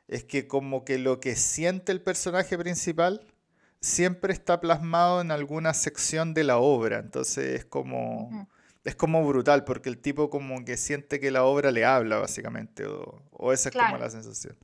es 0.08 0.24
que 0.24 0.48
como 0.48 0.84
que 0.84 0.98
lo 0.98 1.20
que 1.20 1.36
siente 1.36 1.92
el 1.92 2.00
personaje 2.00 2.58
principal 2.58 3.24
siempre 3.80 4.32
está 4.32 4.60
plasmado 4.60 5.20
en 5.20 5.30
alguna 5.30 5.74
sección 5.74 6.34
de 6.34 6.44
la 6.44 6.58
obra. 6.58 6.98
Entonces 6.98 7.60
es 7.60 7.64
como... 7.64 8.48
Es 8.84 8.94
como 8.94 9.26
brutal, 9.26 9.64
porque 9.64 9.88
el 9.88 9.98
tipo 9.98 10.30
como 10.30 10.64
que 10.64 10.76
siente 10.76 11.18
que 11.18 11.32
la 11.32 11.42
obra 11.42 11.72
le 11.72 11.84
habla, 11.84 12.18
básicamente, 12.18 12.84
o, 12.86 13.52
esa 13.52 13.70
es 13.70 13.74
como 13.74 13.98
la 13.98 14.08
sensación. 14.10 14.56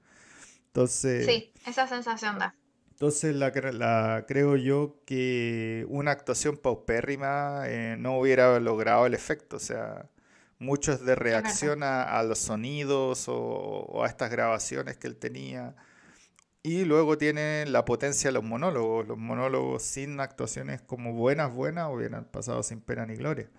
Entonces... 0.69 1.26
Sí, 1.26 1.52
esa 1.66 1.88
sensación 1.88 2.38
da. 2.38 2.54
Entonces 3.02 3.35
la, 3.35 3.50
la, 3.50 4.25
creo 4.28 4.54
yo 4.54 5.00
que 5.04 5.85
una 5.88 6.12
actuación 6.12 6.57
paupérrima 6.57 7.64
eh, 7.66 7.97
no 7.99 8.16
hubiera 8.16 8.61
logrado 8.61 9.07
el 9.07 9.14
efecto. 9.14 9.57
O 9.57 9.59
sea, 9.59 10.09
muchos 10.61 11.04
de 11.04 11.16
reacción 11.16 11.83
a, 11.83 12.23
los 12.23 12.38
sonidos 12.38 13.25
o, 13.26 14.04
a 14.04 14.07
estas 14.07 14.31
grabaciones 14.31 14.97
que 14.99 15.09
él 15.09 15.16
tenía. 15.16 15.75
Y 16.62 16.85
luego 16.85 17.19
tiene 17.19 17.66
la 17.66 17.85
potencia 17.85 18.28
de 18.28 18.35
los 18.35 18.45
monólogos. 18.45 19.07
Los 19.09 19.19
monólogos 19.19 19.83
sin 19.83 20.21
actuaciones 20.21 20.81
como 20.83 21.12
buenas, 21.12 21.52
buenas, 21.52 21.90
hubieran 21.92 22.25
pasado 22.25 22.62
sin 22.62 22.81
pena 22.81 23.04
ni 23.04 23.16
gloria. 23.16 23.50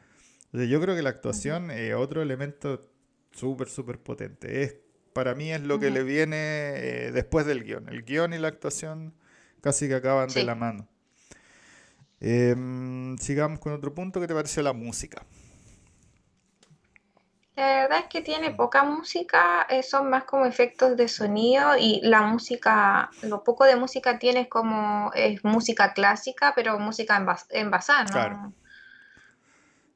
Entonces 0.45 0.69
yo 0.69 0.79
creo 0.79 0.95
que 0.95 1.01
la 1.01 1.09
actuación 1.09 1.69
es 1.71 1.95
otro 1.95 2.21
elemento 2.21 2.89
súper, 3.31 3.67
súper 3.67 3.99
potente. 3.99 4.63
Es, 4.63 4.77
para 5.11 5.35
mí 5.35 5.51
es 5.51 5.61
lo 5.61 5.79
que 5.79 5.89
le 5.89 6.03
viene 6.03 6.37
eh, 6.37 7.11
después 7.11 7.45
del 7.45 7.63
guion. 7.63 7.89
El 7.89 8.03
guion 8.03 8.33
y 8.33 8.37
la 8.37 8.47
actuación 8.47 9.13
casi 9.61 9.87
que 9.87 9.95
acaban 9.95 10.29
de 10.29 10.43
la 10.43 10.55
mano. 10.55 10.87
Em, 12.21 13.17
sigamos 13.17 13.59
con 13.59 13.73
otro 13.73 13.93
punto. 13.93 14.21
¿Qué 14.21 14.27
te 14.27 14.33
pareció 14.33 14.63
la 14.63 14.71
música? 14.71 15.25
La 17.55 17.81
verdad 17.81 17.99
es 17.99 18.05
que 18.05 18.21
tiene 18.21 18.49
poca 18.51 18.83
música, 18.83 19.67
eh, 19.69 19.83
son 19.83 20.09
más 20.09 20.23
como 20.23 20.45
efectos 20.45 20.97
de 20.97 21.07
sonido 21.07 21.77
y 21.77 22.01
la 22.01 22.23
música, 22.23 23.11
lo 23.21 23.43
poco 23.43 23.65
de 23.65 23.75
música 23.75 24.17
tiene 24.17 24.41
es 24.41 24.47
como 24.47 25.11
es 25.13 25.43
música 25.43 25.93
clásica, 25.93 26.53
pero 26.55 26.79
música 26.79 27.23
envasada, 27.51 28.05
¿no? 28.05 28.11
Claro. 28.11 28.53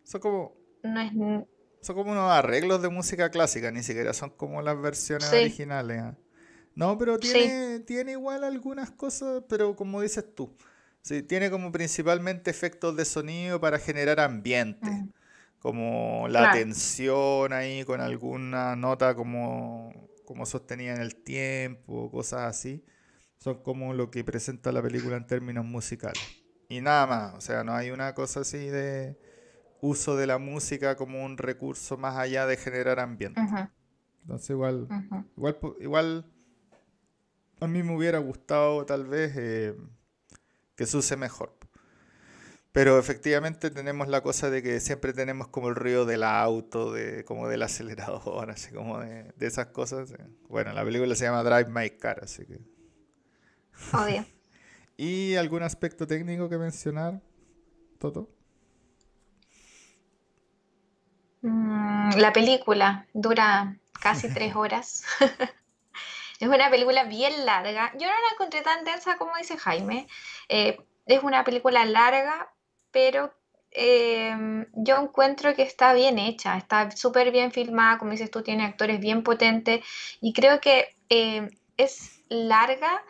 Son 0.04 0.22
como, 0.22 0.54
son 1.82 1.96
como 1.96 2.12
unos 2.12 2.32
arreglos 2.32 2.82
de 2.82 2.90
música 2.90 3.32
clásica, 3.32 3.72
ni 3.72 3.82
siquiera 3.82 4.14
son 4.14 4.30
como 4.30 4.62
las 4.62 4.80
versiones 4.80 5.34
originales. 5.34 6.02
¿ah? 6.02 6.16
No, 6.76 6.96
pero 7.00 7.18
tiene, 7.18 7.80
tiene 7.80 8.12
igual 8.12 8.44
algunas 8.44 8.92
cosas, 8.92 9.44
pero 9.50 9.76
como 9.76 10.00
dices 10.02 10.24
tú, 10.36 10.56
sí, 11.02 11.24
tiene 11.24 11.50
como 11.50 11.72
principalmente 11.72 12.52
efectos 12.52 12.96
de 12.96 13.04
sonido 13.04 13.60
para 13.60 13.80
generar 13.80 14.20
ambiente, 14.20 14.88
mm. 14.88 15.12
Como 15.60 16.28
la 16.30 16.52
tensión 16.52 17.54
ahí 17.54 17.84
con 17.84 18.02
alguna 18.02 18.76
nota 18.76 19.16
como, 19.16 20.10
como 20.26 20.46
sostenida 20.46 20.94
en 20.94 21.02
el 21.02 21.16
tiempo, 21.16 22.12
cosas 22.12 22.42
así, 22.42 22.84
son 23.38 23.62
como 23.64 23.94
lo 23.94 24.12
que 24.12 24.24
presenta 24.24 24.72
la 24.72 24.82
película 24.82 25.18
en 25.18 25.28
términos 25.28 25.66
musicales. 25.66 26.22
Y 26.70 26.82
nada 26.82 27.08
más, 27.08 27.34
o 27.36 27.42
sea, 27.42 27.64
no 27.64 27.74
hay 27.74 27.92
una 27.92 28.14
cosa 28.14 28.42
así 28.42 28.58
de 28.58 29.18
uso 29.82 30.16
de 30.16 30.28
la 30.28 30.38
música 30.38 30.96
como 30.96 31.24
un 31.24 31.38
recurso 31.38 31.98
más 31.98 32.18
allá 32.18 32.46
de 32.46 32.58
generar 32.58 33.00
ambiente. 33.00 33.42
Entonces 34.22 34.50
igual, 34.50 34.88
igual, 35.38 35.58
igual 35.80 36.26
a 37.60 37.68
mí 37.68 37.84
me 37.84 37.96
hubiera 37.96 38.20
gustado 38.20 38.86
tal 38.86 39.06
vez 39.06 39.34
eh, 39.38 39.76
que 40.76 40.86
se 40.86 40.98
use 40.98 41.16
mejor. 41.16 41.57
Pero 42.78 43.00
efectivamente 43.00 43.72
tenemos 43.72 44.08
la 44.08 44.22
cosa 44.22 44.52
de 44.52 44.62
que 44.62 44.80
siempre 44.80 45.12
tenemos 45.12 45.48
como 45.48 45.70
el 45.70 45.74
ruido 45.74 46.06
del 46.06 46.22
auto, 46.22 46.94
de, 46.94 47.26
como 47.26 47.48
del 47.48 47.64
acelerador, 47.64 48.52
así 48.52 48.72
como 48.72 49.00
de, 49.00 49.34
esas 49.40 49.70
cosas. 49.70 50.14
Bueno, 50.48 50.72
la 50.74 50.84
película 50.84 51.16
se 51.16 51.26
llama 51.26 51.42
Drive 51.42 51.72
My 51.72 51.90
Car, 51.98 52.20
así 52.22 52.46
que... 52.46 52.60
Obvio. 53.94 54.24
¿Y 54.96 55.34
algún 55.38 55.64
aspecto 55.64 56.06
técnico 56.06 56.50
que 56.50 56.60
mencionar, 56.60 57.20
Toto? 57.98 58.30
Mm, 61.42 62.12
la 62.18 62.32
película 62.32 63.08
dura 63.12 63.76
casi 64.00 64.32
tres 64.36 64.56
horas. 64.56 65.04
Es 66.40 66.48
una 66.48 66.70
película 66.70 67.06
bien 67.06 67.44
larga. 67.44 67.92
Yo 67.94 68.06
no 68.06 68.14
la 68.14 68.34
encontré 68.34 68.62
tan 68.62 68.86
densa 68.86 69.18
como 69.18 69.36
dice 69.36 69.58
Jaime. 69.58 70.08
Eh, 70.48 70.78
es 71.08 71.24
una 71.24 71.44
película 71.44 71.84
larga, 71.84 72.52
pero 72.92 73.34
em, 73.72 74.66
yo 74.74 74.98
encuentro 74.98 75.54
que 75.56 75.64
está 75.64 75.94
bien 75.94 76.20
hecha, 76.20 76.58
está 76.58 76.92
súper 76.92 77.32
bien 77.32 77.52
filmada, 77.52 77.98
como 77.98 78.12
dices 78.12 78.32
tú, 78.32 78.42
tiene 78.42 78.66
actores 78.66 79.00
bien 79.00 79.24
potentes 79.24 79.86
y 80.22 80.34
creo 80.34 80.60
que 80.62 80.96
em, 81.10 81.50
es 81.78 82.24
larga 82.30 83.04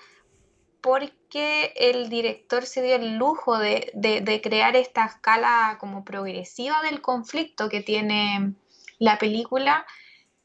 porque 0.81 1.73
el 1.75 2.09
director 2.09 2.65
se 2.65 2.81
dio 2.81 2.95
el 2.95 3.17
lujo 3.17 3.57
de, 3.57 3.91
de, 3.93 4.41
crear 4.41 4.75
esta 4.75 5.05
escala 5.05 5.77
como 5.79 6.05
progresiva 6.05 6.81
del 6.81 7.01
conflicto 7.01 7.67
que 7.69 7.81
tiene 7.81 8.53
la 8.99 9.17
película 9.17 9.85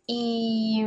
y 0.07 0.85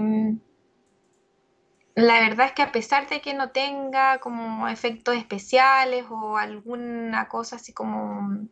la 1.96 2.20
verdad 2.20 2.48
es 2.48 2.52
que 2.52 2.62
a 2.62 2.72
pesar 2.74 3.08
de 3.08 3.22
que 3.22 3.34
no 3.34 3.52
tenga 3.52 4.20
como 4.20 4.68
efectos 4.68 5.16
especiales 5.16 6.06
o 6.10 6.38
alguna 6.38 7.28
cosa 7.30 7.56
así 7.56 7.72
como 7.72 8.48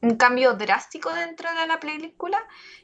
un 0.00 0.16
cambio 0.16 0.54
drástico 0.54 1.12
dentro 1.12 1.48
de 1.54 1.66
la 1.66 1.80
película, 1.80 2.38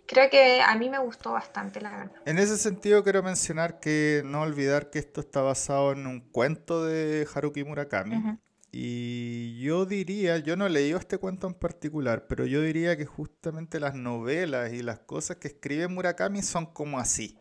creo 0.06 0.28
que 0.30 0.60
a 0.62 0.74
mí 0.76 0.90
me 0.90 0.98
gustó 0.98 1.32
bastante, 1.32 1.80
la 1.80 1.90
verdad. 1.90 2.22
En 2.26 2.38
ese 2.38 2.56
sentido 2.56 3.04
quiero 3.04 3.22
mencionar 3.22 3.78
que 3.78 4.22
no 4.24 4.42
olvidar 4.42 4.90
que 4.90 4.98
esto 4.98 5.20
está 5.20 5.42
basado 5.42 5.92
en 5.92 6.06
un 6.06 6.20
cuento 6.20 6.84
de 6.84 7.26
Haruki 7.32 7.62
Murakami. 7.62 8.38
Y 8.70 9.60
yo 9.60 9.86
diría, 9.86 10.38
yo 10.38 10.56
no 10.56 10.66
he 10.66 10.70
leído 10.70 10.98
este 10.98 11.18
cuento 11.18 11.46
en 11.46 11.54
particular, 11.54 12.26
pero 12.28 12.46
yo 12.46 12.60
diría 12.62 12.96
que 12.96 13.06
justamente 13.06 13.80
las 13.80 13.94
novelas 13.94 14.72
y 14.72 14.82
las 14.82 14.98
cosas 14.98 15.38
que 15.38 15.48
escribe 15.48 15.88
Murakami 15.88 16.42
son 16.42 16.66
como 16.66 16.98
así 16.98 17.38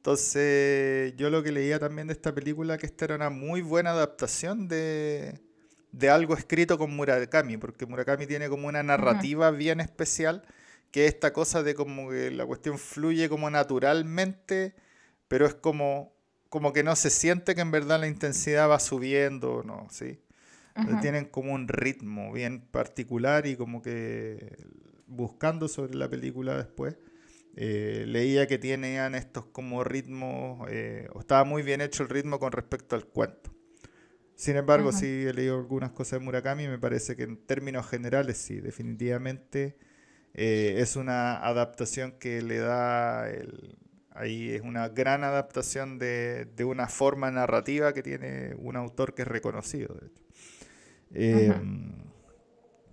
entonces, 0.00 1.14
yo 1.18 1.28
lo 1.28 1.42
que 1.42 1.52
leía 1.52 1.78
también 1.78 2.06
de 2.06 2.14
esta 2.14 2.34
película, 2.34 2.78
que 2.78 2.86
esta 2.86 3.04
era 3.04 3.16
una 3.16 3.28
muy 3.28 3.60
buena 3.60 3.90
adaptación 3.90 4.66
de, 4.66 5.38
algo 6.10 6.34
escrito 6.34 6.78
con 6.78 6.96
Murakami, 6.96 7.58
porque 7.58 7.84
Murakami 7.84 8.26
tiene 8.26 8.48
como 8.48 8.66
una 8.66 8.82
narrativa 8.82 9.50
bien 9.50 9.78
especial, 9.78 10.42
que 10.90 11.04
es 11.04 11.12
esta 11.12 11.34
cosa 11.34 11.62
de 11.62 11.74
como 11.74 12.08
que 12.08 12.30
la 12.30 12.46
cuestión 12.46 12.78
fluye 12.78 13.28
como 13.28 13.50
naturalmente, 13.50 14.74
pero 15.28 15.44
es 15.44 15.52
como, 15.52 16.14
como 16.48 16.72
que 16.72 16.82
no 16.82 16.96
se 16.96 17.10
siente 17.10 17.54
que 17.54 17.60
en 17.60 17.70
verdad 17.70 18.00
la 18.00 18.06
intensidad 18.06 18.70
va 18.70 18.80
subiendo, 18.80 19.62
¿no? 19.66 19.86
¿Sí? 19.90 20.18
Tienen 21.02 21.26
como 21.26 21.52
un 21.52 21.68
ritmo 21.68 22.32
bien 22.32 22.62
particular 22.62 23.46
y 23.46 23.54
como 23.54 23.82
que 23.82 24.56
buscando 25.06 25.68
sobre 25.68 25.94
la 25.94 26.08
película 26.08 26.56
después 26.56 26.96
eh, 27.56 28.04
leía 28.06 28.46
que 28.46 28.58
tenían 28.58 29.14
estos 29.14 29.46
como 29.46 29.84
ritmos, 29.84 30.68
eh, 30.70 31.08
o 31.12 31.20
estaba 31.20 31.44
muy 31.44 31.62
bien 31.62 31.80
hecho 31.80 32.02
el 32.02 32.08
ritmo 32.08 32.38
con 32.38 32.52
respecto 32.52 32.96
al 32.96 33.06
cuento. 33.06 33.50
Sin 34.34 34.56
embargo, 34.56 34.90
sí 34.90 35.26
he 35.26 35.34
leído 35.34 35.58
algunas 35.58 35.90
cosas 35.90 36.18
de 36.18 36.24
Murakami 36.24 36.64
y 36.64 36.68
me 36.68 36.78
parece 36.78 37.14
que 37.14 37.24
en 37.24 37.36
términos 37.36 37.86
generales 37.86 38.38
sí, 38.38 38.58
definitivamente 38.60 39.76
eh, 40.32 40.76
es 40.78 40.96
una 40.96 41.36
adaptación 41.36 42.12
que 42.12 42.40
le 42.40 42.56
da, 42.56 43.28
el, 43.28 43.76
ahí 44.12 44.52
es 44.52 44.62
una 44.62 44.88
gran 44.88 45.24
adaptación 45.24 45.98
de, 45.98 46.46
de, 46.56 46.64
una 46.64 46.88
forma 46.88 47.30
narrativa 47.30 47.92
que 47.92 48.02
tiene 48.02 48.54
un 48.56 48.76
autor 48.76 49.14
que 49.14 49.22
es 49.22 49.28
reconocido, 49.28 49.94
de 49.94 50.06
hecho. 50.06 50.24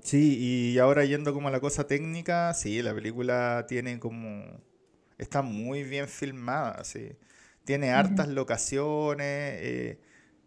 Sí, 0.08 0.38
y 0.40 0.80
ahora 0.80 1.04
yendo 1.04 1.34
como 1.34 1.50
a 1.50 1.52
la 1.52 1.60
cosa 1.60 1.86
técnica, 1.86 2.54
sí, 2.54 2.82
la 2.82 2.94
película 2.96 3.66
tiene 3.68 4.00
como... 4.00 4.46
Está 5.18 5.42
muy 5.42 5.84
bien 5.84 6.08
filmada, 6.08 6.82
sí. 6.86 7.18
Tiene 7.66 7.92
hartas 7.92 8.30
locaciones, 8.30 9.28
eh, 9.28 10.00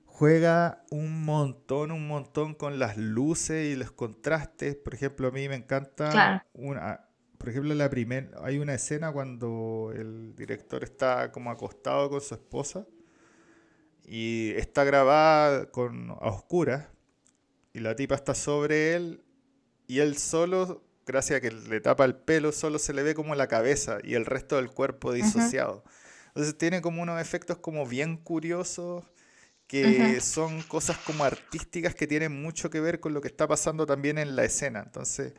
juega 0.07 0.83
un 0.91 1.27
montón, 1.27 1.91
un 1.91 2.09
montón 2.09 2.55
con 2.55 2.79
las 2.79 2.97
luces 2.97 3.71
y 3.71 3.77
los 3.77 3.93
contrastes. 3.93 4.77
Por 4.77 4.95
ejemplo, 4.95 5.29
a 5.29 5.31
mí 5.31 5.47
me 5.47 5.57
encanta 5.57 6.47
una, 6.55 7.07
por 7.37 7.51
ejemplo, 7.51 7.75
la 7.75 7.91
primer, 7.91 8.31
hay 8.43 8.57
una 8.61 8.73
escena 8.73 9.13
cuando 9.13 9.93
el 9.95 10.35
director 10.37 10.85
está 10.85 11.33
como 11.33 11.51
acostado 11.51 12.09
con 12.09 12.23
su 12.23 12.33
esposa 12.33 12.87
y 14.07 14.53
está 14.57 14.85
grabada 14.85 15.71
con 15.71 16.13
a 16.13 16.31
oscuras 16.31 16.87
y 17.75 17.81
la 17.81 17.95
tipa 17.95 18.15
está 18.15 18.35
sobre 18.35 18.95
él 18.95 19.23
y 19.91 19.99
él 19.99 20.17
solo, 20.17 20.85
gracias 21.05 21.39
a 21.39 21.41
que 21.41 21.51
le 21.51 21.81
tapa 21.81 22.05
el 22.05 22.15
pelo, 22.15 22.53
solo 22.53 22.79
se 22.79 22.95
le 22.95 23.03
ve 23.03 23.13
como 23.13 23.35
la 23.35 23.49
cabeza 23.49 23.99
y 24.05 24.15
el 24.15 24.25
resto 24.25 24.55
del 24.55 24.71
cuerpo 24.71 25.13
disociado. 25.13 25.83
Entonces 26.29 26.57
tiene 26.57 26.81
como 26.81 27.03
unos 27.03 27.21
efectos 27.21 27.59
como 27.59 27.85
bien 27.85 28.17
curiosos 28.17 29.05
que 29.67 30.21
son 30.21 30.63
cosas 30.63 30.97
como 30.99 31.25
artísticas 31.25 31.97
que 31.97 32.07
tienen 32.07 32.41
mucho 32.41 32.71
que 32.71 32.79
ver 32.79 33.01
con 33.01 33.15
lo 33.15 33.21
que 33.21 33.27
está 33.27 33.49
pasando 33.49 33.85
también 33.85 34.19
en 34.19 34.37
la 34.37 34.45
escena. 34.45 34.85
Entonces, 34.87 35.33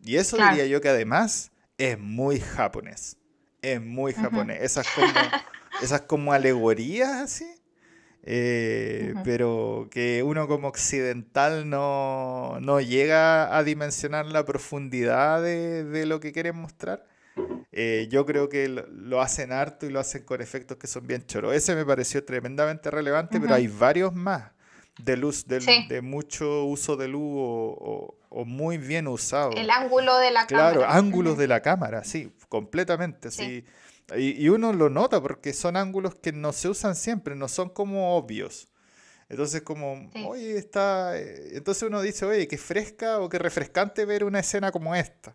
y 0.00 0.16
eso 0.16 0.36
diría 0.36 0.66
yo 0.66 0.80
que 0.80 0.88
además 0.88 1.52
es 1.78 1.96
muy 1.96 2.40
japonés. 2.40 3.18
Es 3.60 3.80
muy 3.80 4.14
japonés. 4.14 4.62
Esas 4.62 4.88
como, 4.88 5.12
esas 5.80 6.00
como 6.00 6.32
alegorías 6.32 7.12
así. 7.20 7.46
Eh, 8.24 9.14
pero 9.24 9.88
que 9.90 10.22
uno 10.22 10.46
como 10.46 10.68
occidental 10.68 11.68
no, 11.68 12.58
no, 12.60 12.80
llega 12.80 13.56
a 13.56 13.64
dimensionar 13.64 14.26
la 14.26 14.44
profundidad 14.44 15.42
de, 15.42 15.84
de 15.84 16.06
lo 16.06 16.20
que 16.20 16.32
quieren 16.32 16.56
mostrar. 16.56 17.04
Eh, 17.72 18.08
yo 18.10 18.26
creo 18.26 18.48
que 18.48 18.68
lo, 18.68 19.22
hacen 19.22 19.52
harto 19.52 19.86
y 19.86 19.90
lo 19.90 19.98
hacen 19.98 20.24
con 20.24 20.42
efectos 20.42 20.76
que 20.76 20.86
son 20.86 21.06
bien 21.06 21.24
choros. 21.26 21.54
Ese 21.54 21.74
me 21.74 21.84
pareció 21.84 22.24
tremendamente 22.24 22.90
relevante, 22.90 23.40
pero 23.40 23.54
hay 23.54 23.66
varios 23.66 24.12
más 24.12 24.52
de 24.98 25.16
luz, 25.16 25.46
de, 25.46 26.02
mucho 26.02 26.64
uso 26.64 26.96
de 26.96 27.08
luz 27.08 27.22
o, 27.24 28.44
muy 28.44 28.76
bien 28.76 29.08
usado. 29.08 29.52
El 29.52 29.70
ángulo 29.70 30.18
de 30.18 30.30
la 30.30 30.46
cámara. 30.46 30.72
Claro, 30.72 30.90
ángulos 30.90 31.38
de 31.38 31.48
la 31.48 31.60
cámara, 31.60 32.04
sí, 32.04 32.32
completamente. 32.48 33.30
Sí. 33.30 33.64
Y, 34.18 34.48
uno 34.48 34.72
lo 34.72 34.90
nota 34.90 35.20
porque 35.20 35.52
son 35.52 35.76
ángulos 35.76 36.14
que 36.16 36.32
no 36.32 36.52
se 36.52 36.68
usan 36.68 36.94
siempre, 36.94 37.34
no 37.34 37.48
son 37.48 37.70
como 37.70 38.16
obvios. 38.16 38.68
Entonces, 39.28 39.62
como, 39.62 40.10
oye, 40.26 40.58
está. 40.58 41.18
Eh, 41.18 41.56
entonces 41.56 41.84
uno 41.84 42.02
dice, 42.02 42.26
oye, 42.26 42.46
qué 42.46 42.58
fresca 42.58 43.20
o 43.20 43.28
qué 43.28 43.38
refrescante 43.38 44.04
ver 44.04 44.24
una 44.24 44.40
escena 44.40 44.72
como 44.72 44.94
esta 44.94 45.34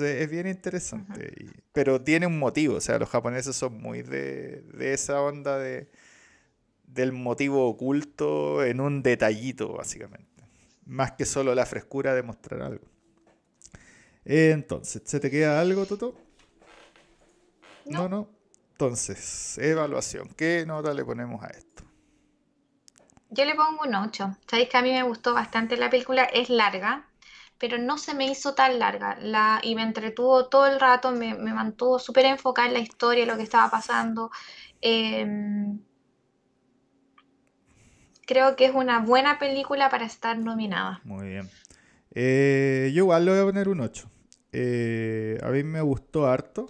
es 0.00 0.30
bien 0.30 0.46
interesante. 0.46 1.50
pero 1.72 2.00
tiene 2.00 2.26
un 2.26 2.38
motivo, 2.38 2.76
o 2.76 2.80
sea, 2.80 2.98
los 2.98 3.08
japoneses 3.08 3.54
son 3.54 3.80
muy 3.80 4.02
de, 4.02 4.64
esa 4.80 5.20
onda 5.20 5.58
de, 5.58 5.88
del 6.84 7.12
motivo 7.12 7.68
oculto 7.68 8.64
en 8.64 8.80
un 8.80 9.02
detallito, 9.02 9.74
básicamente. 9.74 10.28
Más 10.86 11.12
que 11.12 11.26
solo 11.26 11.54
la 11.54 11.66
frescura 11.66 12.14
de 12.14 12.22
mostrar 12.22 12.62
algo. 12.62 12.86
Entonces, 14.24 15.02
¿se 15.04 15.20
te 15.20 15.30
queda 15.30 15.60
algo, 15.60 15.84
Toto? 15.84 16.16
No, 17.86 18.08
no. 18.08 18.28
Entonces, 18.72 19.58
evaluación. 19.58 20.28
¿Qué 20.36 20.64
nota 20.66 20.92
le 20.92 21.04
ponemos 21.04 21.42
a 21.42 21.48
esto? 21.48 21.84
Yo 23.30 23.44
le 23.44 23.54
pongo 23.54 23.82
un 23.86 23.94
8. 23.94 24.36
Sabéis 24.46 24.68
que 24.68 24.76
a 24.76 24.82
mí 24.82 24.90
me 24.90 25.02
gustó 25.02 25.32
bastante 25.34 25.76
la 25.76 25.88
película. 25.88 26.24
Es 26.24 26.50
larga, 26.50 27.06
pero 27.58 27.78
no 27.78 27.96
se 27.96 28.14
me 28.14 28.26
hizo 28.26 28.54
tan 28.54 28.78
larga 28.78 29.16
la, 29.20 29.60
y 29.62 29.74
me 29.74 29.82
entretuvo 29.82 30.48
todo 30.48 30.66
el 30.66 30.80
rato, 30.80 31.12
me, 31.12 31.34
mantuvo 31.34 31.98
súper 31.98 32.26
enfocada 32.26 32.68
en 32.68 32.74
la 32.74 32.80
historia, 32.80 33.24
lo 33.24 33.36
que 33.36 33.44
estaba 33.44 33.70
pasando. 33.70 34.30
Em, 34.80 35.78
creo 38.26 38.56
que 38.56 38.66
es 38.66 38.74
una 38.74 38.98
buena 38.98 39.38
película 39.38 39.88
para 39.90 40.04
estar 40.04 40.36
nominada. 40.36 41.00
Muy 41.04 41.28
bien. 41.28 41.48
Eh, 42.14 42.90
yo 42.94 43.04
igual 43.04 43.24
le 43.24 43.30
voy 43.30 43.40
a 43.40 43.44
poner 43.44 43.68
un 43.68 43.80
8. 43.80 44.10
Eh, 44.52 45.38
a 45.42 45.48
mí 45.48 45.62
me 45.62 45.80
gustó 45.80 46.26
harto. 46.26 46.68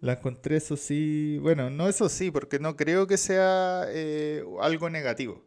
La 0.00 0.14
encontré, 0.14 0.56
eso 0.56 0.76
sí. 0.76 1.38
Bueno, 1.40 1.70
no 1.70 1.88
eso 1.88 2.08
sí, 2.08 2.30
porque 2.30 2.58
no 2.58 2.76
creo 2.76 3.06
que 3.06 3.16
sea 3.16 3.84
eh, 3.88 4.44
algo 4.60 4.90
negativo. 4.90 5.44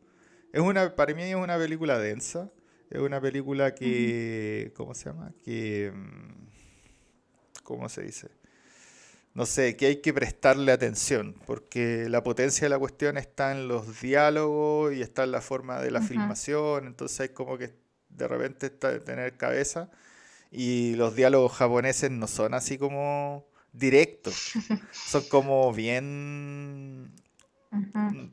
Es 0.51 0.61
una, 0.61 0.95
para 0.95 1.13
mí 1.13 1.23
es 1.23 1.35
una 1.35 1.57
película 1.57 1.99
densa. 1.99 2.51
Es 2.89 2.99
una 2.99 3.21
película 3.21 3.75
que. 3.75 4.73
¿Cómo 4.75 4.93
se 4.95 5.05
llama? 5.05 5.31
Que. 5.43 5.91
Mm, 5.93 6.47
¿Cómo 7.63 7.87
se 7.87 8.01
dice? 8.01 8.29
No 9.35 9.45
sé, 9.45 9.77
que 9.77 9.85
hay 9.85 10.01
que 10.01 10.13
prestarle 10.13 10.71
atención, 10.71 11.35
porque 11.45 12.09
la 12.09 12.23
potencia 12.23 12.65
de 12.65 12.69
la 12.69 12.79
cuestión 12.79 13.17
está 13.17 13.51
en 13.51 13.67
los 13.67 14.01
diálogos 14.01 14.93
y 14.93 15.01
está 15.01 15.23
en 15.23 15.31
la 15.31 15.41
forma 15.41 15.79
de 15.79 15.91
la 15.91 16.01
filmación, 16.01 16.87
entonces 16.87 17.19
hay 17.21 17.29
como 17.29 17.57
que 17.57 17.73
de 18.09 18.27
repente 18.27 18.65
está, 18.65 18.99
tener 18.99 19.37
cabeza 19.37 19.91
y 20.51 20.95
los 20.95 21.15
diálogos 21.15 21.53
japoneses 21.53 22.09
no 22.11 22.27
son 22.27 22.55
así 22.55 22.77
como 22.77 23.47
directos, 23.73 24.53
son 24.91 25.23
como 25.29 25.73
bien... 25.73 27.11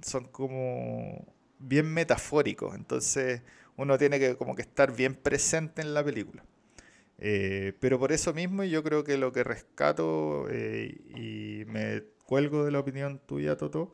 son 0.03 0.25
como 0.29 1.27
bien 1.59 1.93
metafóricos, 1.93 2.75
entonces 2.75 3.43
uno 3.77 3.99
tiene 3.99 4.19
que 4.19 4.37
como 4.37 4.55
que 4.55 4.63
estar 4.63 4.95
bien 4.95 5.15
presente 5.15 5.83
en 5.83 5.95
la 5.95 6.05
película. 6.05 6.45
Eh, 7.19 7.73
pero 7.81 7.99
por 7.99 8.13
eso 8.13 8.35
mismo 8.35 8.65
yo 8.65 8.83
creo 8.83 9.05
que 9.05 9.17
lo 9.17 9.33
que 9.33 9.43
rescato 9.43 10.47
eh, 10.51 11.01
y 11.17 11.65
me 11.67 12.03
cuelgo 12.27 12.65
de 12.65 12.73
la 12.73 12.81
opinión 12.81 13.21
tuya, 13.27 13.57
Toto, 13.57 13.93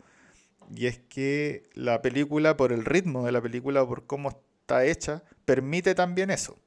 y 0.75 0.87
es 0.87 0.99
que 0.99 1.65
la 1.75 2.03
película, 2.03 2.57
por 2.57 2.73
el 2.73 2.85
ritmo 2.85 3.27
de 3.27 3.33
la 3.33 3.41
película, 3.41 3.87
por 3.87 4.07
cómo 4.07 4.31
está 4.31 4.85
hecha, 4.87 5.23
permite 5.45 5.95
también 5.95 6.31
eso. 6.31 6.59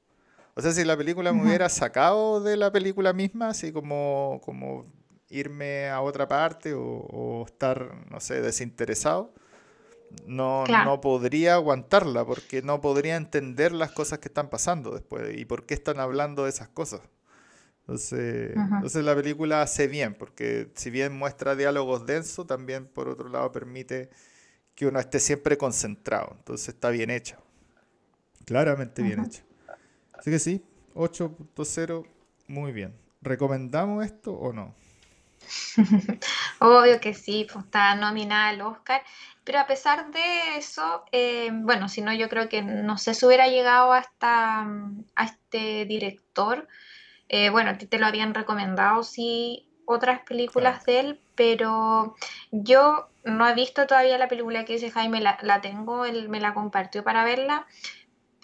O 0.55 0.61
sea, 0.61 0.71
si 0.71 0.85
la 0.85 0.95
película 0.95 1.33
me 1.33 1.43
hubiera 1.43 1.67
sacado 1.69 2.41
de 2.41 2.55
la 2.55 2.71
película 2.71 3.13
misma, 3.13 3.49
así 3.49 3.71
como, 3.71 4.39
como 4.43 4.85
irme 5.29 5.89
a 5.89 6.01
otra 6.01 6.27
parte 6.27 6.73
o, 6.73 6.81
o 6.81 7.45
estar, 7.45 7.93
no 8.09 8.19
sé, 8.21 8.41
desinteresado, 8.41 9.33
no, 10.25 10.65
no 10.65 11.01
podría 11.01 11.55
aguantarla 11.55 12.25
porque 12.25 12.61
no 12.61 12.81
podría 12.81 13.15
entender 13.15 13.71
las 13.71 13.91
cosas 13.91 14.19
que 14.19 14.29
están 14.29 14.49
pasando 14.49 14.91
después 14.91 15.37
y 15.37 15.45
por 15.45 15.65
qué 15.65 15.73
están 15.73 15.99
hablando 15.99 16.45
de 16.45 16.49
esas 16.49 16.69
cosas. 16.69 17.01
Entonces, 17.81 18.55
entonces 18.55 19.03
la 19.03 19.15
película 19.15 19.61
hace 19.61 19.87
bien, 19.87 20.15
porque 20.15 20.71
si 20.73 20.89
bien 20.89 21.15
muestra 21.15 21.55
diálogos 21.55 22.07
densos, 22.07 22.47
también 22.47 22.87
por 22.87 23.07
otro 23.09 23.29
lado 23.29 23.51
permite 23.51 24.09
que 24.73 24.87
uno 24.87 24.99
esté 24.99 25.19
siempre 25.19 25.57
concentrado. 25.57 26.33
Entonces 26.37 26.69
está 26.69 26.89
bien 26.89 27.11
hecha. 27.11 27.37
Claramente 28.45 29.03
bien 29.03 29.23
hecha. 29.23 29.43
Así 30.17 30.31
que 30.31 30.39
sí, 30.39 30.63
8.0, 30.95 32.05
muy 32.47 32.71
bien. 32.71 32.95
¿Recomendamos 33.21 34.05
esto 34.05 34.33
o 34.33 34.53
no? 34.53 34.75
Obvio 36.59 36.99
que 36.99 37.13
sí, 37.13 37.47
pues 37.51 37.65
está 37.65 37.95
nominada 37.95 38.49
al 38.49 38.61
Oscar, 38.61 39.01
pero 39.43 39.59
a 39.59 39.67
pesar 39.67 40.11
de 40.11 40.57
eso, 40.57 41.03
eh, 41.11 41.49
bueno, 41.53 41.89
si 41.89 42.01
no, 42.01 42.13
yo 42.13 42.29
creo 42.29 42.49
que 42.49 42.61
no 42.61 42.97
sé 42.97 43.13
si 43.13 43.25
hubiera 43.25 43.47
llegado 43.47 43.93
hasta 43.93 44.61
a 45.15 45.23
este 45.23 45.85
director. 45.85 46.67
Eh, 47.29 47.49
bueno, 47.49 47.71
a 47.71 47.77
ti 47.77 47.87
te 47.87 47.99
lo 47.99 48.05
habían 48.05 48.33
recomendado, 48.33 49.03
sí, 49.03 49.67
otras 49.85 50.21
películas 50.21 50.85
de 50.85 50.99
él, 50.99 51.19
pero 51.35 52.15
yo 52.51 53.09
no 53.23 53.47
he 53.47 53.53
visto 53.53 53.87
todavía 53.87 54.17
la 54.17 54.27
película 54.27 54.65
que 54.65 54.73
dice 54.73 54.91
Jaime, 54.91 55.21
la, 55.21 55.61
tengo, 55.61 56.05
él 56.05 56.29
me 56.29 56.39
la 56.39 56.53
compartió 56.53 57.03
para 57.03 57.23
verla, 57.23 57.65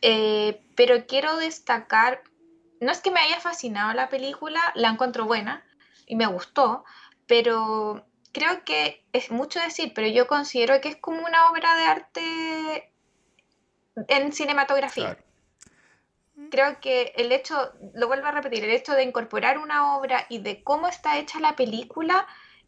eh, 0.02 0.64
pero 0.76 1.06
quiero 1.06 1.38
destacar, 1.38 2.24
no 2.80 2.92
es 2.92 3.02
que 3.02 3.12
me 3.12 3.20
haya 3.20 3.40
fascinado 3.40 3.94
la 3.94 4.10
película, 4.10 4.60
la 4.76 4.90
encuentro 4.90 5.26
buena 5.26 5.64
y 6.06 6.16
me 6.16 6.26
gustó, 6.26 6.84
pero 7.28 8.06
creo 8.32 8.64
que 8.66 9.04
es 9.14 9.32
mucho 9.32 9.60
decir, 9.60 9.94
pero 9.94 10.08
yo 10.08 10.28
considero 10.28 10.82
que 10.82 10.90
es 10.90 10.96
como 10.96 11.26
una 11.26 11.52
obra 11.52 11.76
de 11.76 11.84
arte 11.84 12.94
en 14.08 14.32
cinematografía. 14.34 15.18
Creo 16.50 16.80
que 16.80 17.14
el 17.16 17.32
hecho, 17.32 17.74
lo 17.94 18.08
vuelvo 18.08 18.28
a 18.28 18.32
repetir, 18.32 18.64
el 18.64 18.72
hecho 18.72 18.94
de 18.94 19.04
incorporar 19.04 19.58
una 19.60 19.96
obra 19.96 20.26
y 20.30 20.40
de 20.40 20.64
cómo 20.64 20.88
está 20.88 21.20
hecha 21.20 21.40
la 21.40 21.56
película, 21.56 22.26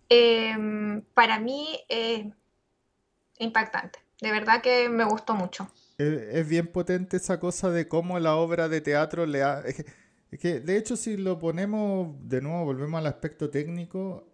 em, 0.09 1.01
para 1.13 1.39
mí 1.39 1.83
es 1.89 2.25
impactante. 3.39 3.99
De 4.21 4.31
verdad 4.31 4.61
que 4.61 4.89
me 4.89 5.05
gustó 5.05 5.33
mucho. 5.33 5.67
Es, 5.97 6.47
bien 6.47 6.67
potente 6.67 7.17
esa 7.17 7.39
cosa 7.39 7.69
de 7.69 7.87
cómo 7.87 8.19
la 8.19 8.35
obra 8.35 8.67
de 8.69 8.81
teatro 8.81 9.25
le 9.25 9.43
ha... 9.43 9.63
Es 10.31 10.39
que, 10.39 10.59
de 10.59 10.77
hecho, 10.77 10.95
si 10.95 11.15
lo 11.15 11.37
ponemos 11.37 12.15
de 12.27 12.41
nuevo, 12.41 12.65
volvemos 12.65 12.97
al 12.99 13.05
aspecto 13.05 13.51
técnico, 13.51 14.27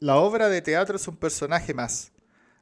la 0.00 0.16
obra 0.16 0.48
de 0.48 0.60
teatro 0.62 0.96
es 0.96 1.06
un 1.06 1.16
personaje 1.16 1.72
más, 1.74 2.12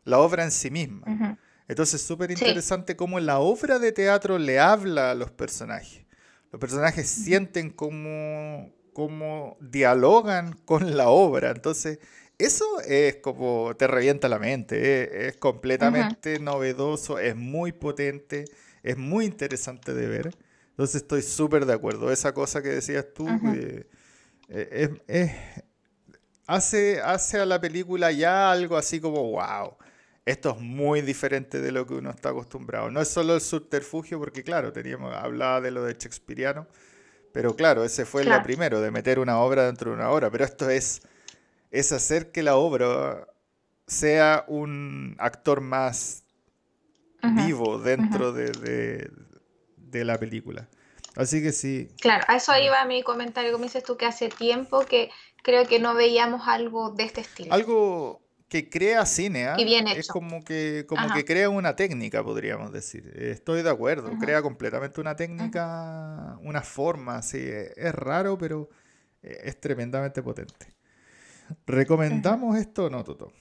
la 0.04 0.18
obra 0.18 0.44
en 0.44 0.50
sí 0.50 0.70
misma. 0.70 1.38
Entonces 1.66 2.00
es 2.00 2.06
súper 2.06 2.30
interesante 2.30 2.96
cómo 2.96 3.20
la 3.20 3.38
obra 3.38 3.78
de 3.78 3.92
teatro 3.92 4.38
le 4.38 4.58
habla 4.58 5.10
a 5.10 5.14
los 5.14 5.30
personajes. 5.30 6.04
Los 6.50 6.60
personajes 6.60 7.08
sienten 7.08 7.70
cómo, 7.70 8.70
cómo 8.94 9.58
dialogan 9.60 10.54
con 10.64 10.96
la 10.96 11.08
obra. 11.08 11.50
Entonces 11.50 11.98
eso 12.38 12.64
es 12.86 13.16
como 13.16 13.74
te 13.76 13.86
revienta 13.86 14.28
la 14.28 14.38
mente, 14.38 15.28
es, 15.28 15.36
completamente 15.36 16.38
novedoso, 16.38 17.18
es 17.18 17.36
muy 17.36 17.72
potente, 17.72 18.44
es 18.82 18.96
muy 18.96 19.24
interesante 19.24 19.92
de 19.92 20.06
ver. 20.06 20.30
Entonces 20.70 21.02
estoy 21.02 21.22
súper 21.22 21.66
de 21.66 21.72
acuerdo. 21.72 22.12
Esa 22.12 22.32
cosa 22.32 22.62
que 22.62 22.68
decías 22.68 23.06
tú 23.12 23.26
eh, 24.48 24.98
es, 25.08 25.32
hace, 26.46 27.00
hace 27.00 27.38
a 27.38 27.46
la 27.46 27.60
película 27.60 28.12
ya 28.12 28.50
algo 28.50 28.76
así 28.76 29.00
como, 29.00 29.32
wow, 29.32 29.76
esto 30.24 30.50
es 30.50 30.60
muy 30.60 31.00
diferente 31.00 31.60
de 31.60 31.72
lo 31.72 31.86
que 31.86 31.94
uno 31.94 32.10
está 32.10 32.30
acostumbrado. 32.30 32.90
No 32.90 33.00
es 33.00 33.08
solo 33.08 33.34
el 33.34 33.40
subterfugio, 33.40 34.18
porque 34.18 34.42
claro, 34.42 34.72
teníamos, 34.72 35.14
hablaba 35.14 35.60
de 35.60 35.70
lo 35.70 35.84
de 35.84 35.94
Shakespeareano, 35.94 36.66
pero 37.32 37.56
claro, 37.56 37.84
ese 37.84 38.04
fue 38.04 38.22
el 38.22 38.42
primero, 38.42 38.80
de 38.80 38.90
meter 38.90 39.18
una 39.18 39.38
obra 39.38 39.66
dentro 39.66 39.90
de 39.90 39.96
una 39.96 40.10
obra, 40.10 40.30
pero 40.30 40.44
esto 40.44 40.68
es, 40.68 41.02
es 41.70 41.92
hacer 41.92 42.32
que 42.32 42.42
la 42.42 42.56
obra 42.56 43.26
sea 43.86 44.44
un 44.48 45.16
actor 45.18 45.60
más 45.60 46.24
vivo 47.46 47.78
dentro 47.78 48.32
de, 48.32 49.10
de, 49.76 50.04
la 50.04 50.18
película. 50.18 50.68
Así 51.16 51.42
que 51.42 51.52
sí. 51.52 51.88
Claro, 52.00 52.24
a 52.28 52.36
eso 52.36 52.52
iba 52.56 52.84
mi 52.84 53.02
comentario, 53.02 53.50
como 53.50 53.64
dices 53.64 53.82
tú, 53.82 53.96
que 53.96 54.06
hace 54.06 54.28
tiempo 54.28 54.80
que 54.80 55.10
creo 55.42 55.66
que 55.66 55.80
no 55.80 55.94
veíamos 55.94 56.46
algo 56.46 56.90
de 56.90 57.04
este 57.04 57.22
estilo. 57.22 57.52
Algo 57.52 58.20
que 58.48 58.70
crea 58.70 59.04
cine, 59.04 59.46
¿ah? 59.46 59.56
es 59.94 60.08
como 60.08 60.42
que 60.42 60.86
como 60.88 61.12
que 61.12 61.24
crea 61.24 61.50
una 61.50 61.76
técnica, 61.76 62.22
podríamos 62.22 62.72
decir. 62.72 63.12
Estoy 63.16 63.62
de 63.62 63.70
acuerdo, 63.70 64.10
crea 64.18 64.40
completamente 64.42 65.00
una 65.00 65.16
técnica, 65.16 66.38
una 66.42 66.62
forma, 66.62 67.20
sí, 67.22 67.38
es 67.40 67.94
raro, 67.94 68.38
pero 68.38 68.70
eh, 69.22 69.40
es 69.44 69.60
tremendamente 69.60 70.22
potente. 70.22 70.77
¿Recomendamos 71.66 72.56
esto 72.56 72.86
o 72.86 72.90
no, 72.90 73.04
Toto? 73.04 73.32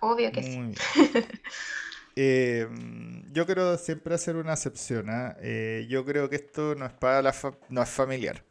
Obvio 0.00 0.30
que 0.32 0.42
sí. 0.42 0.72
Em, 2.14 3.22
yo 3.32 3.46
quiero 3.46 3.76
siempre 3.78 4.14
hacer 4.14 4.36
una 4.36 4.54
excepción. 4.54 5.10
¿ah? 5.10 5.36
Eh, 5.40 5.86
yo 5.88 6.04
creo 6.04 6.28
que 6.28 6.36
esto 6.36 6.74
no 6.74 6.86
es 6.86 6.92
para 6.92 7.22
la 7.22 7.34
no 7.68 7.82
es 7.82 7.88
familiar. 7.88 8.42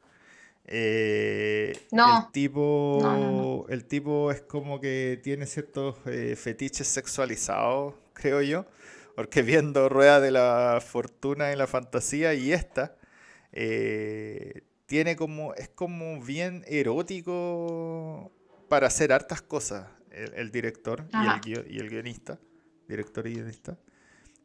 Eh, 0.68 1.78
no. 1.92 2.26
El 2.26 2.32
tipo, 2.32 3.66
el 3.70 3.86
tipo 3.86 4.32
es 4.32 4.42
como 4.42 4.80
que 4.80 5.20
tiene 5.24 5.46
ciertos 5.46 5.96
eh, 6.06 6.36
fetiches 6.36 6.88
sexualizados, 6.88 7.94
creo 8.14 8.42
yo, 8.42 8.66
porque 9.16 9.42
viendo 9.44 9.90
Rueda 9.90 10.20
de 10.20 10.32
la 10.32 10.82
Fortuna 10.86 11.52
y 11.54 11.56
la 11.56 11.68
Fantasía 11.68 12.34
y 12.34 12.52
esta, 12.52 12.96
eh, 13.52 14.64
tiene 14.86 15.16
como, 15.16 15.54
es 15.56 15.70
como 15.70 16.22
bien 16.22 16.64
erótico 16.68 18.32
para 18.70 18.88
hacer 18.88 19.14
hartas 19.14 19.42
cosas 19.42 19.88
el, 20.12 20.52
director 20.52 21.06
y 21.12 21.52
el, 21.52 21.68
y 21.72 21.80
el, 21.80 21.90
guionista, 21.90 22.40
director 22.88 23.28
y 23.28 23.36
guionista. 23.36 23.78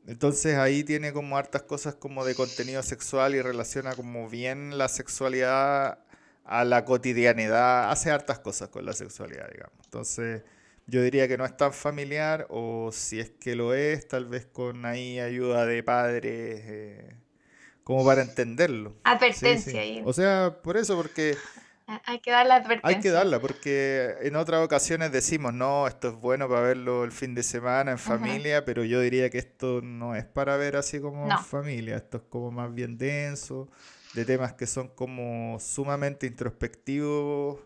Entonces 0.07 0.57
ahí 0.57 0.83
tiene 0.83 1.13
como 1.13 1.37
hartas 1.37 1.63
cosas 1.63 1.95
como 1.95 2.25
de 2.25 2.35
contenido 2.35 2.83
sexual 2.83 3.35
y 3.35 3.43
relaciona 3.43 3.95
como 3.95 4.29
bien 4.29 4.79
la 4.79 4.89
sexualidad 4.89 5.99
a 6.45 6.65
la 6.65 6.85
cotidianidad, 6.85 7.91
hace 7.91 8.11
hartas 8.11 8.41
cosas 8.41 8.71
con 8.71 8.85
la 8.85 8.93
sexualidad, 8.93 9.49
digamos. 9.53 9.79
Entonces, 9.85 10.43
yo 10.87 11.03
diría 11.03 11.29
que 11.29 11.39
no 11.39 11.45
es 11.45 11.57
tan 11.57 11.73
familiar, 11.73 12.47
o 12.51 12.91
si 12.93 13.21
es 13.21 13.31
que 13.31 13.55
lo 13.55 13.75
es, 13.75 14.09
tal 14.09 14.27
vez 14.27 14.47
con 14.47 14.85
ahí 14.85 15.21
ayuda 15.21 15.65
de 15.65 15.83
padres, 15.85 16.63
eh, 16.65 17.17
como 17.91 18.05
para 18.05 18.23
entenderlo. 18.23 18.95
Advertencia 19.03 19.81
ahí. 19.81 20.01
O 20.05 20.13
sea, 20.13 20.59
por 20.63 20.77
eso, 20.77 20.95
porque... 20.97 21.37
Hay 22.07 22.21
que 22.21 22.31
dar 22.31 22.47
la 22.47 22.55
advertencia. 22.55 22.89
Hay 22.89 23.01
que 23.03 23.11
darla, 23.11 23.41
porque 23.41 24.15
en 24.21 24.37
otras 24.37 24.65
ocasiones 24.65 25.11
decimos, 25.11 25.53
no, 25.53 25.89
esto 25.89 26.11
es 26.11 26.15
bueno 26.15 26.49
para 26.49 26.61
verlo 26.61 27.03
el 27.03 27.11
fin 27.11 27.35
de 27.35 27.43
semana 27.43 27.91
en 27.91 27.99
familia, 27.99 28.65
pero 28.65 28.85
yo 28.85 29.01
diría 29.01 29.29
que 29.29 29.39
esto 29.39 29.81
no 29.83 30.15
es 30.15 30.25
para 30.25 30.57
ver 30.57 30.77
así 30.77 31.01
como 31.01 31.29
en 31.29 31.45
familia, 31.45 31.97
esto 31.97 32.19
es 32.19 32.23
como 32.29 32.53
más 32.53 32.73
bien 32.73 32.97
denso 32.97 33.69
de 34.15 34.25
temas 34.25 34.53
que 34.53 34.69
son 34.69 34.87
como 34.87 35.59
sumamente 35.59 36.29
introspectivos. 36.29 37.59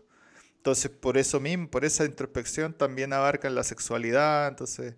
Entonces, 0.57 0.89
por 0.89 1.19
eso 1.19 1.39
mismo, 1.39 1.69
por 1.69 1.85
esa 1.85 2.03
introspección 2.03 2.73
también 2.73 3.13
abarcan 3.13 3.53
la 3.53 3.63
sexualidad. 3.63 4.47
Entonces, 4.47 4.95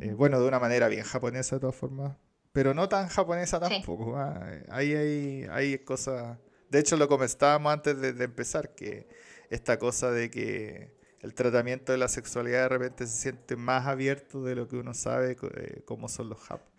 eh, 0.00 0.12
bueno, 0.12 0.40
de 0.40 0.46
una 0.46 0.60
manera 0.60 0.86
bien 0.86 1.02
japonesa 1.02 1.56
de 1.56 1.60
todas 1.62 1.74
formas, 1.74 2.16
pero 2.56 2.72
no 2.72 2.88
tan 2.88 3.08
japonesa 3.08 3.60
tampoco. 3.60 4.16
¿ah? 4.16 4.40
Ahí 4.70 4.94
hay, 4.94 5.46
hay 5.50 5.78
cosas. 5.80 6.38
De 6.70 6.78
hecho, 6.78 6.96
lo 6.96 7.06
comentábamos 7.06 7.70
antes 7.70 8.00
de, 8.00 8.24
empezar, 8.24 8.74
que 8.74 9.06
esta 9.50 9.78
cosa 9.78 10.10
de 10.10 10.30
que 10.30 10.90
el 11.20 11.34
tratamiento 11.34 11.92
de 11.92 11.98
la 11.98 12.08
sexualidad 12.08 12.62
de 12.62 12.68
repente 12.70 13.06
se 13.06 13.20
siente 13.20 13.56
más 13.56 13.86
abierto 13.86 14.42
de 14.42 14.54
lo 14.54 14.68
que 14.68 14.76
uno 14.76 14.94
sabe 14.94 15.36
eh, 15.38 15.82
cómo 15.84 16.08
son 16.08 16.30
los 16.30 16.38
japos. 16.38 16.72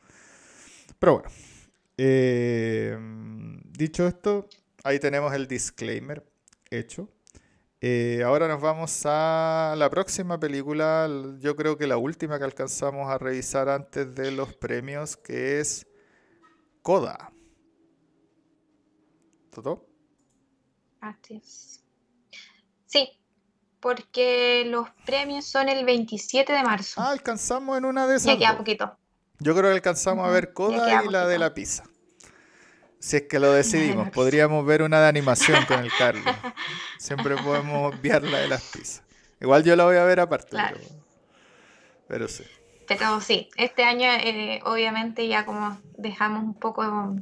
Pero 0.98 1.20
bueno, 1.20 1.30
eh, 1.96 2.98
dicho 3.78 4.08
esto, 4.08 4.50
ahí 4.84 4.98
tenemos 4.98 5.32
el 5.36 5.48
disclaimer 5.48 6.26
hecho. 6.72 7.08
Eh, 7.80 8.24
ahora 8.26 8.48
nos 8.48 8.60
vamos 8.60 9.04
a 9.06 9.76
la 9.78 9.90
próxima 9.92 10.40
película, 10.40 11.08
yo 11.40 11.56
creo 11.56 11.78
que 11.78 11.86
la 11.86 11.98
última 11.98 12.40
que 12.40 12.46
alcanzamos 12.46 13.08
a 13.08 13.20
revisar 13.20 13.70
antes 13.70 14.16
de 14.16 14.32
los 14.32 14.56
premios, 14.56 15.16
que 15.16 15.60
es 15.60 15.86
Coda. 16.82 17.32
¿Todo? 19.52 19.86
Así 21.02 21.42
Sí, 22.86 23.10
porque 23.80 24.64
los 24.66 24.90
premios 25.06 25.46
son 25.46 25.70
el 25.70 25.86
27 25.86 26.52
de 26.52 26.64
marzo. 26.64 27.00
Ah, 27.00 27.12
alcanzamos 27.12 27.78
en 27.78 27.86
una 27.86 28.08
de 28.08 28.16
esas. 28.16 28.34
Ya 28.34 28.38
queda 28.40 28.58
poquito. 28.58 28.98
Yo 29.40 29.54
creo 29.54 29.70
que 29.70 29.76
alcanzamos 29.76 30.28
a 30.28 30.32
ver 30.32 30.54
Coda 30.54 31.04
y 31.04 31.10
la 31.10 31.28
de 31.28 31.38
la 31.38 31.54
pizza. 31.54 31.84
Si 33.00 33.18
es 33.18 33.24
que 33.24 33.40
lo 33.40 33.52
decidimos, 33.52 34.10
podríamos 34.10 34.66
ver 34.66 34.82
una 34.82 35.00
de 35.00 35.08
animación 35.08 35.64
con 35.66 35.82
el 35.82 35.92
Carlos. 35.98 36.26
Siempre 36.98 37.36
podemos 37.38 37.94
obviar 37.94 38.24
la 38.24 38.40
de 38.40 38.48
las 38.48 38.64
pizzas. 38.64 39.04
Igual 39.40 39.64
yo 39.64 39.76
la 39.76 39.86
voy 39.86 39.98
a 39.98 40.04
ver 40.04 40.20
aparte. 40.20 40.58
Pero, 42.08 42.28
sí. 42.28 42.44
Pero 42.88 43.22
sí, 43.22 43.50
este 43.58 43.84
año 43.84 44.08
eh, 44.10 44.62
obviamente 44.66 45.28
ya 45.28 45.46
como 45.46 45.80
dejamos 45.98 46.44
un 46.44 46.54
poco... 46.54 47.16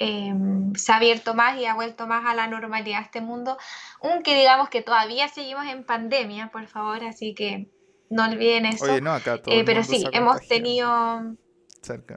Em, 0.00 0.74
se 0.74 0.92
ha 0.92 0.96
abierto 0.96 1.34
más 1.34 1.56
y 1.56 1.66
ha 1.66 1.74
vuelto 1.74 2.08
más 2.08 2.26
a 2.26 2.34
la 2.34 2.48
normalidad 2.48 3.00
este 3.00 3.20
mundo, 3.20 3.56
aunque 4.02 4.36
digamos 4.36 4.68
que 4.68 4.82
todavía 4.82 5.28
seguimos 5.28 5.66
en 5.66 5.84
pandemia, 5.84 6.50
por 6.50 6.66
favor, 6.66 7.04
así 7.04 7.32
que 7.32 7.68
no 8.10 8.24
olviden 8.24 8.66
eso. 8.66 8.84
Oye, 8.84 9.00
no, 9.00 9.12
acá 9.12 9.40
todo 9.40 9.54
eh, 9.54 9.64
pero 9.64 9.82
sí, 9.82 10.04
hemos 10.12 10.46
tenido, 10.46 11.36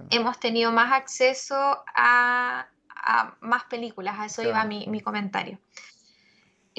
hemos 0.10 0.40
tenido 0.40 0.72
más 0.72 0.94
acceso 0.94 1.56
a, 1.96 2.68
más 3.40 3.64
películas, 3.66 4.20
a 4.20 4.26
eso 4.26 4.44
iba 4.44 4.64
mi, 4.66 5.02
comentario. 5.02 5.60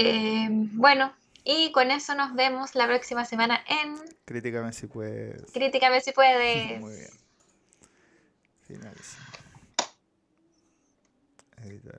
Eh, 0.00 0.46
bueno, 0.50 1.12
y 1.42 1.72
con 1.72 1.90
eso 1.90 2.14
nos 2.14 2.32
vemos 2.34 2.76
la 2.76 2.86
próxima 2.86 3.24
semana 3.24 3.64
en... 3.66 3.96
Críticame 4.24 4.72
si 4.72 4.86
puedes. 4.86 5.50
Críticame 5.52 6.00
si 6.00 6.12
puedes. 6.12 6.80
Muy 6.80 6.94
bien. 6.94 7.10
Finaliza. 8.62 9.18
Editar 11.64 11.96